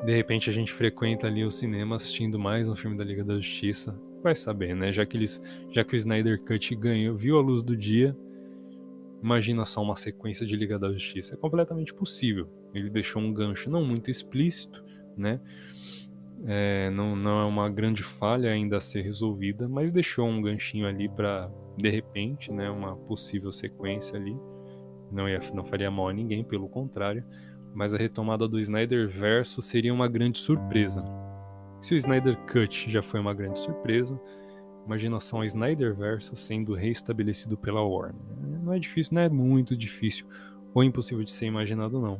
De 0.05 0.15
repente 0.15 0.49
a 0.49 0.53
gente 0.53 0.71
frequenta 0.71 1.27
ali 1.27 1.43
o 1.43 1.51
cinema 1.51 1.95
assistindo 1.95 2.37
mais 2.37 2.69
um 2.69 2.75
filme 2.75 2.97
da 2.97 3.03
Liga 3.03 3.23
da 3.23 3.35
Justiça. 3.35 3.99
Vai 4.23 4.35
saber, 4.35 4.75
né? 4.75 4.91
Já 4.91 5.05
que 5.05 5.17
eles, 5.17 5.41
já 5.71 5.83
que 5.83 5.95
o 5.95 5.97
Snyder 5.97 6.39
Cut 6.43 6.75
ganhou, 6.75 7.15
viu 7.15 7.37
a 7.37 7.41
luz 7.41 7.63
do 7.63 7.75
dia, 7.75 8.15
imagina 9.21 9.65
só 9.65 9.81
uma 9.81 9.95
sequência 9.95 10.45
de 10.45 10.55
Liga 10.55 10.77
da 10.77 10.91
Justiça. 10.91 11.35
É 11.35 11.37
completamente 11.37 11.93
possível. 11.93 12.47
Ele 12.73 12.89
deixou 12.89 13.21
um 13.21 13.33
gancho 13.33 13.69
não 13.69 13.83
muito 13.83 14.11
explícito, 14.11 14.83
né? 15.15 15.39
É, 16.45 16.89
não, 16.91 17.15
não 17.15 17.41
é 17.41 17.45
uma 17.45 17.69
grande 17.69 18.03
falha 18.03 18.51
ainda 18.51 18.77
a 18.77 18.81
ser 18.81 19.01
resolvida, 19.01 19.67
mas 19.67 19.91
deixou 19.91 20.27
um 20.27 20.41
ganchinho 20.41 20.87
ali 20.87 21.09
para 21.09 21.49
de 21.75 21.89
repente, 21.89 22.51
né, 22.51 22.69
uma 22.69 22.95
possível 22.95 23.51
sequência 23.51 24.17
ali. 24.17 24.35
Não, 25.11 25.29
ia, 25.29 25.39
não 25.53 25.63
faria 25.63 25.89
mal 25.89 26.09
a 26.09 26.13
ninguém, 26.13 26.43
pelo 26.43 26.67
contrário. 26.67 27.23
Mas 27.73 27.93
a 27.93 27.97
retomada 27.97 28.47
do 28.47 28.59
Snyder 28.59 29.07
Verso 29.07 29.61
seria 29.61 29.93
uma 29.93 30.07
grande 30.07 30.39
surpresa. 30.39 31.03
Se 31.79 31.93
o 31.93 31.97
Snyder 31.97 32.35
Cut 32.51 32.89
já 32.89 33.03
foi 33.03 33.19
uma 33.19 33.33
grande 33.33 33.59
surpresa, 33.59 34.19
imagina 34.85 35.19
só 35.19 35.39
o 35.39 35.43
Snyder 35.43 35.93
Verso 35.93 36.35
sendo 36.35 36.73
reestabelecido 36.73 37.55
pela 37.55 37.81
Warner. 37.81 38.15
Não 38.63 38.73
é 38.73 38.79
difícil, 38.79 39.13
não 39.13 39.21
é 39.21 39.29
muito 39.29 39.77
difícil 39.77 40.25
ou 40.73 40.83
impossível 40.83 41.23
de 41.23 41.31
ser 41.31 41.45
imaginado 41.45 42.01
não. 42.01 42.17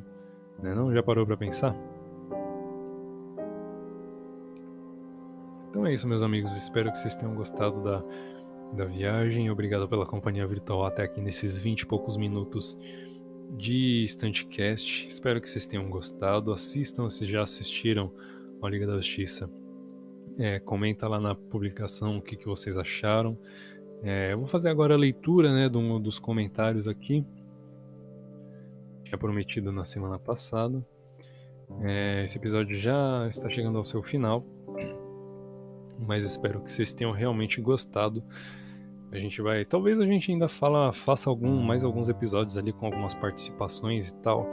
Né? 0.62 0.74
Não 0.76 0.94
já 0.94 1.02
parou 1.02 1.26
para 1.26 1.36
pensar? 1.36 1.76
Então 5.70 5.86
é 5.86 5.94
isso, 5.94 6.08
meus 6.08 6.24
amigos. 6.24 6.56
Espero 6.56 6.92
que 6.92 6.98
vocês 6.98 7.16
tenham 7.16 7.36
gostado 7.36 7.84
da 7.84 8.04
da 8.74 8.86
viagem. 8.86 9.50
Obrigado 9.50 9.88
pela 9.88 10.06
companhia 10.06 10.46
virtual 10.46 10.86
até 10.86 11.04
aqui 11.04 11.22
nesses 11.22 11.58
20 11.58 11.82
e 11.82 11.86
poucos 11.86 12.18
minutos 12.18 12.78
de 13.52 14.04
Standcast. 14.06 15.08
Espero 15.08 15.40
que 15.40 15.50
vocês 15.50 15.66
tenham 15.66 15.90
gostado. 15.90 16.52
Assistam 16.52 17.10
se 17.10 17.26
já 17.26 17.42
assistiram 17.42 18.12
ao 18.62 18.70
Liga 18.70 18.86
da 18.86 18.98
Justiça. 18.98 19.50
É, 20.38 20.60
comenta 20.60 21.08
lá 21.08 21.20
na 21.20 21.34
publicação 21.34 22.18
o 22.18 22.22
que, 22.22 22.36
que 22.36 22.46
vocês 22.46 22.78
acharam. 22.78 23.38
É, 24.04 24.34
eu 24.34 24.38
vou 24.38 24.48
fazer 24.48 24.70
agora 24.70 24.94
a 24.94 24.98
leitura 24.98 25.52
né, 25.52 25.70
do, 25.70 26.00
dos 26.00 26.20
comentários 26.20 26.88
aqui. 26.88 27.26
Tinha 29.04 29.18
prometido 29.18 29.72
na 29.72 29.86
semana 29.86 30.20
passada. 30.20 30.86
É, 31.82 32.26
esse 32.26 32.38
episódio 32.38 32.76
já 32.76 33.28
está 33.28 33.50
chegando 33.50 33.78
ao 33.78 33.84
seu 33.84 34.04
final 34.04 34.46
mas 36.00 36.26
espero 36.26 36.62
que 36.62 36.70
vocês 36.70 36.94
tenham 36.94 37.12
realmente 37.12 37.62
gostado. 37.62 38.24
A 39.12 39.18
gente 39.18 39.42
vai, 39.42 39.64
talvez 39.64 40.00
a 40.00 40.06
gente 40.06 40.32
ainda 40.32 40.50
fala, 40.50 40.92
faça 40.92 41.30
algum, 41.30 41.62
mais 41.62 41.84
alguns 41.84 42.10
episódios 42.10 42.58
ali 42.58 42.74
com 42.74 42.86
algumas 42.86 43.14
participações 43.14 44.10
e 44.10 44.16
tal, 44.16 44.50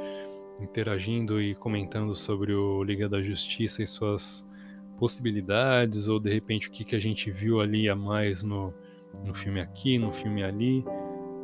interagindo 0.61 1.43
e 1.43 1.55
comentando 1.57 2.15
sobre 2.15 2.55
o 2.55 2.83
Liga 2.85 3.09
da 3.09 3.21
Justiça 3.21 3.83
e 3.83 3.87
suas 3.87 4.45
possibilidades, 4.97 6.07
ou 6.07 6.21
de 6.21 6.33
repente 6.33 6.69
o 6.69 6.71
que, 6.71 6.85
que 6.85 6.95
a 6.95 7.01
gente 7.01 7.31
viu 7.31 7.61
ali 7.61 7.89
a 7.89 7.97
mais 7.97 8.45
no, 8.45 8.73
no 9.25 9.35
filme 9.35 9.61
aqui, 9.61 9.99
no 9.99 10.13
filme 10.13 10.45
ali. 10.45 10.85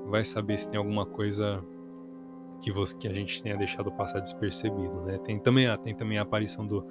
Vai 0.06 0.24
saber 0.24 0.58
se 0.58 0.70
tem 0.70 0.78
alguma 0.78 1.04
coisa 1.04 1.62
que, 2.60 2.70
você, 2.70 2.96
que 2.96 3.08
a 3.08 3.12
gente 3.12 3.42
tenha 3.42 3.56
deixado 3.56 3.90
passar 3.90 4.20
despercebido, 4.20 5.02
né? 5.02 5.18
Tem 5.18 5.38
também, 5.38 5.66
tem 5.78 5.94
também 5.94 6.18
a 6.18 6.22
aparição 6.22 6.66
do, 6.66 6.84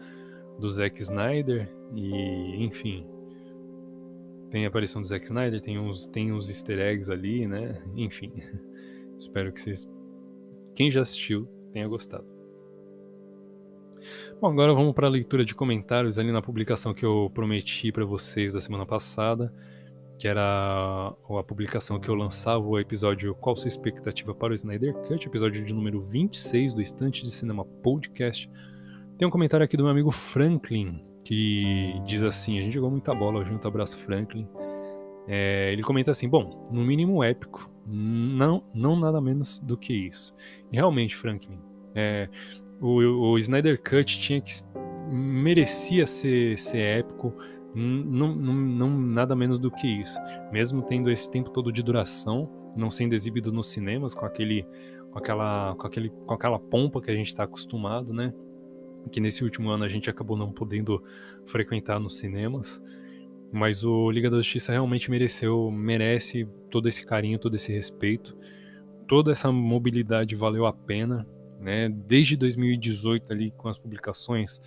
do 0.59 0.69
Zack 0.69 1.01
Snyder 1.01 1.71
e, 1.95 2.63
enfim, 2.63 3.07
tem 4.51 4.65
a 4.65 4.67
aparição 4.67 5.01
do 5.01 5.07
Zack 5.07 5.23
Snyder, 5.25 5.61
tem 5.61 5.79
uns, 5.79 6.05
tem 6.05 6.31
uns 6.31 6.49
easter 6.49 6.79
eggs 6.79 7.11
ali, 7.11 7.47
né? 7.47 7.81
Enfim, 7.95 8.33
espero 9.17 9.51
que 9.51 9.61
vocês, 9.61 9.87
quem 10.75 10.91
já 10.91 11.01
assistiu, 11.01 11.47
tenha 11.71 11.87
gostado. 11.87 12.25
Bom, 14.39 14.47
agora 14.47 14.73
vamos 14.73 14.93
para 14.93 15.07
a 15.07 15.09
leitura 15.09 15.43
de 15.43 15.53
comentários 15.53 16.17
ali 16.17 16.31
na 16.31 16.41
publicação 16.41 16.93
que 16.93 17.05
eu 17.05 17.29
prometi 17.33 17.91
para 17.91 18.05
vocês 18.05 18.53
da 18.53 18.61
semana 18.61 18.85
passada, 18.85 19.53
que 20.17 20.27
era 20.27 20.41
a 20.41 21.43
publicação 21.43 21.99
que 21.99 22.09
eu 22.09 22.15
lançava 22.15 22.65
o 22.65 22.79
episódio 22.79 23.35
Qual 23.35 23.55
sua 23.55 23.67
expectativa 23.67 24.33
para 24.33 24.51
o 24.51 24.55
Snyder 24.55 24.93
Cut, 24.93 25.27
episódio 25.27 25.63
de 25.63 25.73
número 25.73 26.01
26 26.01 26.73
do 26.73 26.81
Estante 26.81 27.23
de 27.23 27.29
Cinema 27.29 27.65
Podcast 27.65 28.49
tem 29.19 29.27
um 29.27 29.31
comentário 29.31 29.65
aqui 29.65 29.75
do 29.75 29.83
meu 29.83 29.91
amigo 29.91 30.11
Franklin, 30.11 31.03
que 31.25 31.93
diz 32.05 32.23
assim: 32.23 32.57
a 32.57 32.61
gente 32.61 32.73
jogou 32.73 32.89
muita 32.89 33.13
bola 33.13 33.43
junto, 33.43 33.67
abraço 33.67 33.99
Franklin. 33.99 34.47
É, 35.27 35.73
ele 35.73 35.83
comenta 35.83 36.09
assim: 36.09 36.29
bom, 36.29 36.65
no 36.71 36.85
mínimo 36.85 37.21
épico, 37.21 37.69
não, 37.85 38.63
não 38.73 38.97
nada 38.97 39.19
menos 39.19 39.59
do 39.59 39.75
que 39.75 39.93
isso. 39.93 40.33
E 40.71 40.77
realmente, 40.77 41.17
Franklin, 41.17 41.59
é, 41.93 42.29
o, 42.79 43.31
o 43.31 43.37
Snyder 43.37 43.81
Cut 43.83 44.19
tinha 44.21 44.39
que 44.39 44.53
merecia 45.11 46.05
ser, 46.05 46.57
ser 46.57 46.99
épico, 46.99 47.35
não, 47.75 48.33
não, 48.33 48.53
não 48.53 48.89
nada 48.89 49.35
menos 49.35 49.59
do 49.59 49.69
que 49.69 49.85
isso. 49.85 50.17
Mesmo 50.49 50.81
tendo 50.81 51.11
esse 51.11 51.29
tempo 51.29 51.49
todo 51.49 51.73
de 51.73 51.83
duração, 51.83 52.49
não 52.73 52.89
sendo 52.89 53.13
exibido 53.13 53.51
nos 53.51 53.69
cinemas 53.69 54.15
com 54.15 54.25
aquele, 54.25 54.65
com 55.11 55.19
aquela, 55.19 55.75
com 55.75 55.85
aquele, 55.85 56.09
com 56.09 56.33
aquela 56.33 56.57
pompa 56.57 57.01
que 57.01 57.11
a 57.11 57.15
gente 57.15 57.27
está 57.27 57.43
acostumado, 57.43 58.13
né? 58.13 58.33
Que 59.09 59.19
nesse 59.19 59.43
último 59.43 59.69
ano 59.69 59.83
a 59.83 59.89
gente 59.89 60.09
acabou 60.09 60.37
não 60.37 60.51
podendo 60.51 61.03
frequentar 61.45 61.99
nos 61.99 62.17
cinemas. 62.17 62.81
Mas 63.51 63.83
o 63.83 64.11
Liga 64.11 64.29
da 64.29 64.37
Justiça 64.37 64.71
realmente 64.71 65.09
mereceu, 65.09 65.71
merece 65.71 66.47
todo 66.69 66.87
esse 66.87 67.05
carinho, 67.05 67.39
todo 67.39 67.55
esse 67.55 67.71
respeito. 67.71 68.37
Toda 69.07 69.31
essa 69.31 69.51
mobilidade 69.51 70.35
valeu 70.35 70.67
a 70.67 70.73
pena, 70.73 71.25
né? 71.59 71.89
Desde 71.89 72.37
2018 72.37 73.33
ali 73.33 73.51
com 73.51 73.67
as 73.67 73.77
publicações 73.77 74.61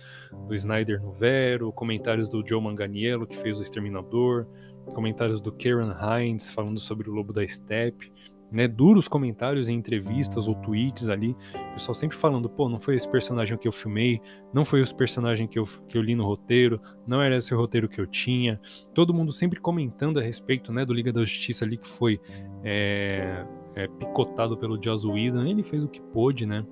do 0.47 0.53
Snyder 0.53 1.01
no 1.01 1.11
Vero, 1.11 1.71
comentários 1.71 2.29
do 2.29 2.45
Joe 2.45 2.61
Manganiello 2.61 3.25
que 3.25 3.37
fez 3.37 3.57
o 3.57 3.63
Exterminador, 3.63 4.45
comentários 4.93 5.41
do 5.41 5.51
Karen 5.51 5.93
Hines 5.97 6.51
falando 6.51 6.79
sobre 6.79 7.09
o 7.09 7.13
Lobo 7.13 7.33
da 7.33 7.47
Steppe, 7.47 8.11
né, 8.53 8.67
duros 8.67 9.07
comentários 9.07 9.67
em 9.67 9.73
entrevistas 9.73 10.47
ou 10.47 10.53
tweets 10.53 11.09
ali, 11.09 11.35
o 11.71 11.73
pessoal 11.73 11.95
sempre 11.95 12.15
falando, 12.15 12.47
pô, 12.47 12.69
não 12.69 12.79
foi 12.79 12.95
esse 12.95 13.09
personagem 13.09 13.57
que 13.57 13.67
eu 13.67 13.71
filmei, 13.71 14.21
não 14.53 14.63
foi 14.63 14.81
esse 14.81 14.93
personagem 14.93 15.47
que 15.47 15.57
eu, 15.57 15.65
que 15.89 15.97
eu 15.97 16.01
li 16.03 16.13
no 16.13 16.23
roteiro, 16.23 16.79
não 17.07 17.19
era 17.19 17.35
esse 17.35 17.53
roteiro 17.55 17.89
que 17.89 17.99
eu 17.99 18.05
tinha, 18.05 18.61
todo 18.93 19.13
mundo 19.13 19.33
sempre 19.33 19.59
comentando 19.59 20.19
a 20.19 20.21
respeito, 20.21 20.71
né, 20.71 20.85
do 20.85 20.93
Liga 20.93 21.11
da 21.11 21.21
Justiça 21.21 21.65
ali 21.65 21.77
que 21.77 21.87
foi 21.87 22.21
é, 22.63 23.43
é, 23.73 23.87
picotado 23.87 24.55
pelo 24.55 24.81
Joss 24.81 25.07
Whedon, 25.07 25.45
ele 25.45 25.63
fez 25.63 25.83
o 25.83 25.87
que 25.87 25.99
pôde, 25.99 26.45
né, 26.45 26.63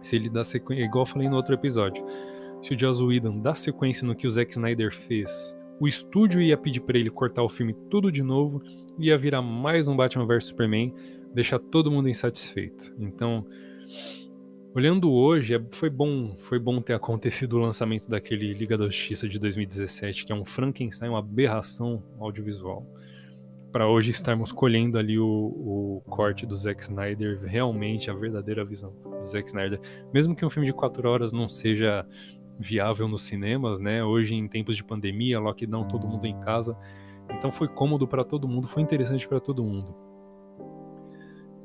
se 0.00 0.16
ele 0.16 0.30
dá 0.30 0.42
sequência, 0.42 0.82
igual 0.82 1.02
eu 1.02 1.06
falei 1.06 1.28
no 1.28 1.36
outro 1.36 1.52
episódio, 1.52 2.02
se 2.62 2.74
o 2.74 2.78
Joss 2.78 3.02
Whedon 3.02 3.38
dá 3.38 3.54
sequência 3.54 4.06
no 4.06 4.16
que 4.16 4.26
o 4.26 4.30
Zack 4.30 4.52
Snyder 4.52 4.90
fez, 4.90 5.54
o 5.78 5.86
estúdio 5.86 6.40
ia 6.40 6.56
pedir 6.56 6.80
para 6.80 6.98
ele 6.98 7.10
cortar 7.10 7.42
o 7.42 7.48
filme 7.48 7.74
tudo 7.90 8.10
de 8.10 8.22
novo 8.22 8.62
ia 9.00 9.16
virar 9.16 9.40
mais 9.40 9.88
um 9.88 9.96
Batman 9.96 10.26
vs 10.26 10.46
Superman, 10.46 10.94
deixar 11.34 11.58
todo 11.58 11.90
mundo 11.90 12.08
insatisfeito. 12.08 12.94
Então, 12.98 13.46
olhando 14.74 15.10
hoje, 15.10 15.54
é, 15.54 15.62
foi 15.70 15.88
bom, 15.88 16.36
foi 16.36 16.58
bom 16.58 16.80
ter 16.82 16.92
acontecido 16.92 17.54
o 17.54 17.58
lançamento 17.58 18.08
daquele 18.08 18.52
Liga 18.52 18.76
da 18.76 18.84
Justiça 18.84 19.26
de 19.26 19.38
2017, 19.38 20.26
que 20.26 20.32
é 20.32 20.34
um 20.34 20.44
Frankenstein, 20.44 21.08
uma 21.08 21.20
aberração 21.20 22.02
audiovisual. 22.18 22.86
Para 23.72 23.88
hoje 23.88 24.10
estarmos 24.10 24.52
colhendo 24.52 24.98
ali 24.98 25.18
o, 25.18 25.24
o, 25.26 26.02
corte 26.06 26.44
do 26.44 26.56
Zack 26.56 26.82
Snyder, 26.82 27.40
realmente 27.40 28.10
a 28.10 28.14
verdadeira 28.14 28.64
visão 28.64 28.92
do 29.00 29.24
Zack 29.24 29.46
Snyder. 29.46 29.80
Mesmo 30.12 30.34
que 30.34 30.44
um 30.44 30.50
filme 30.50 30.66
de 30.66 30.74
quatro 30.74 31.08
horas 31.08 31.32
não 31.32 31.48
seja 31.48 32.04
viável 32.58 33.08
nos 33.08 33.22
cinemas, 33.22 33.78
né? 33.78 34.04
Hoje 34.04 34.34
em 34.34 34.46
tempos 34.46 34.76
de 34.76 34.84
pandemia, 34.84 35.38
lockdown, 35.38 35.86
todo 35.86 36.06
mundo 36.06 36.26
em 36.26 36.38
casa, 36.40 36.76
então 37.32 37.50
foi 37.50 37.68
cômodo 37.68 38.06
para 38.06 38.24
todo 38.24 38.48
mundo, 38.48 38.66
foi 38.66 38.82
interessante 38.82 39.26
para 39.26 39.40
todo 39.40 39.64
mundo. 39.64 39.94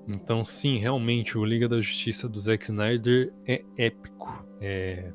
Então, 0.08 0.46
sim, 0.46 0.78
realmente 0.78 1.38
o 1.38 1.44
Liga 1.44 1.68
da 1.68 1.82
Justiça 1.82 2.30
do 2.30 2.40
Zack 2.40 2.64
Snyder 2.66 3.34
é 3.48 3.64
épico. 3.76 4.46
É... 4.62 5.12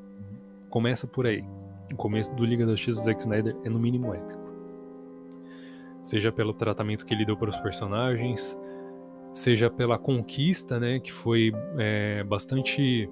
Começa 0.69 1.07
por 1.07 1.27
aí. 1.27 1.45
O 1.93 1.97
começo 1.97 2.35
do 2.35 2.45
Liga 2.45 2.67
da 2.67 2.73
Justiça 2.73 3.01
do 3.01 3.05
Zack 3.05 3.21
Snyder 3.21 3.57
é 3.65 3.69
no 3.69 3.79
mínimo 3.79 4.13
épico. 4.13 4.41
Seja 6.03 6.33
pelo 6.33 6.53
tratamento 6.53 7.07
que 7.07 7.15
ele 7.15 7.25
deu 7.25 7.37
para 7.37 7.51
os 7.51 7.59
personagens, 7.59 8.59
seja 9.33 9.71
pela 9.71 9.99
conquista, 9.99 10.81
né, 10.81 10.99
que 10.99 11.13
foi 11.13 11.53
é, 11.79 12.25
bastante, 12.25 13.09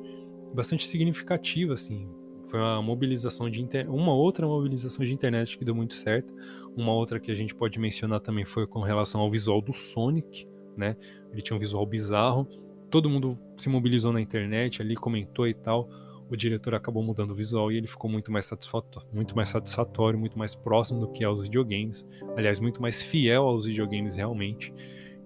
bastante 0.55 0.87
significativa, 0.87 1.74
assim. 1.74 2.09
Foi 2.48 2.58
uma 2.58 2.80
mobilização 2.82 3.48
de 3.50 3.62
inter... 3.62 3.92
uma 3.92 4.12
outra 4.12 4.46
mobilização 4.46 5.04
de 5.04 5.12
internet 5.12 5.58
que 5.58 5.64
deu 5.64 5.74
muito 5.74 5.94
certo. 5.94 6.32
Uma 6.76 6.92
outra 6.92 7.20
que 7.20 7.30
a 7.30 7.34
gente 7.34 7.54
pode 7.54 7.78
mencionar 7.78 8.20
também 8.20 8.44
foi 8.44 8.66
com 8.66 8.80
relação 8.80 9.20
ao 9.20 9.30
visual 9.30 9.61
do 9.61 9.72
Sonic, 9.72 10.48
né? 10.76 10.96
Ele 11.30 11.42
tinha 11.42 11.56
um 11.56 11.61
visual 11.61 11.84
bizarro. 11.84 12.48
Todo 12.90 13.11
mundo 13.11 13.38
se 13.56 13.68
mobilizou 13.68 14.12
na 14.12 14.20
internet 14.20 14.80
ali, 14.80 14.96
comentou 14.96 15.46
e 15.46 15.52
tal. 15.52 15.88
O 16.30 16.37
diretor 16.37 16.74
acabou 16.74 17.02
mudando 17.02 17.30
o 17.30 17.34
visual 17.34 17.72
e 17.72 17.76
ele 17.76 17.87
ficou 17.87 18.11
muito 18.11 18.30
mais 18.30 18.44
satisfatório, 18.44 19.08
muito 19.12 19.34
mais 19.34 19.48
satisfatório, 19.48 20.18
muito 20.18 20.38
mais 20.38 20.54
próximo 20.54 21.00
do 21.00 21.08
que 21.08 21.24
aos 21.24 21.42
videogames. 21.42 22.06
Aliás, 22.37 22.61
muito 22.61 22.80
mais 22.80 23.02
fiel 23.02 23.44
aos 23.44 23.64
videogames 23.66 24.14
realmente. 24.14 24.72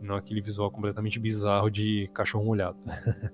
Não 0.03 0.17
aquele 0.17 0.41
visual 0.41 0.71
completamente 0.71 1.19
bizarro 1.19 1.71
de 1.71 2.11
cachorro 2.13 2.45
molhado. 2.45 2.77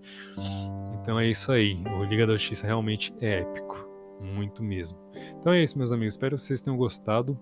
então 1.01 1.19
é 1.19 1.27
isso 1.27 1.51
aí. 1.51 1.83
O 1.99 2.05
Liga 2.05 2.27
da 2.27 2.35
Justiça 2.35 2.67
realmente 2.67 3.13
é 3.21 3.41
épico. 3.41 3.89
Muito 4.21 4.63
mesmo. 4.63 4.99
Então 5.41 5.53
é 5.53 5.63
isso, 5.63 5.79
meus 5.79 5.93
amigos. 5.93 6.15
Espero 6.15 6.37
que 6.37 6.43
vocês 6.43 6.61
tenham 6.61 6.77
gostado. 6.77 7.39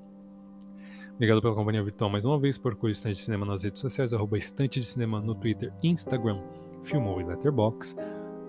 Obrigado 1.15 1.41
pela 1.41 1.55
companhia 1.55 1.83
virtual 1.83 2.11
mais 2.11 2.27
uma 2.27 2.39
vez. 2.39 2.59
Procure 2.59 2.93
Estante 2.93 3.17
de 3.17 3.23
Cinema 3.23 3.47
nas 3.47 3.63
redes 3.63 3.81
sociais, 3.81 4.13
arroba 4.13 4.37
Estante 4.37 4.79
de 4.79 4.85
Cinema 4.85 5.21
no 5.21 5.35
Twitter, 5.35 5.73
Instagram, 5.83 6.39
Filmou 6.83 7.21
e 7.21 7.25
Letterboxd. 7.25 7.97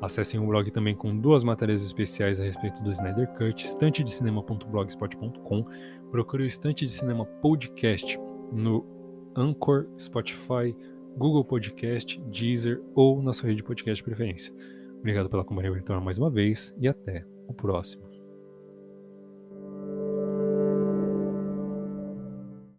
Acessem 0.01 0.39
o 0.39 0.45
blog 0.45 0.69
também 0.69 0.93
com 0.93 1.17
duas 1.17 1.43
matérias 1.43 1.83
especiais 1.83 2.39
a 2.39 2.43
respeito 2.43 2.83
do 2.83 2.91
Snyder 2.91 3.27
Cut, 3.35 3.65
estantedecinema.blogspot.com. 3.65 5.65
Procure 6.11 6.43
o 6.43 6.45
Estante 6.45 6.85
de 6.85 6.91
Cinema 6.91 7.25
Podcast 7.25 8.19
no 8.51 8.96
Anchor, 9.37 9.87
Spotify, 9.97 10.75
Google 11.17 11.45
Podcast, 11.45 12.19
Deezer 12.31 12.81
ou 12.95 13.21
na 13.21 13.31
sua 13.33 13.47
rede 13.47 13.57
de 13.57 13.63
podcast 13.63 13.97
de 13.97 14.03
preferência. 14.03 14.53
Obrigado 14.99 15.29
pela 15.29 15.45
companhia 15.45 15.71
virtual 15.71 16.01
mais 16.01 16.17
uma 16.17 16.29
vez 16.29 16.73
e 16.77 16.87
até 16.87 17.23
o 17.47 17.53
próximo. 17.53 18.06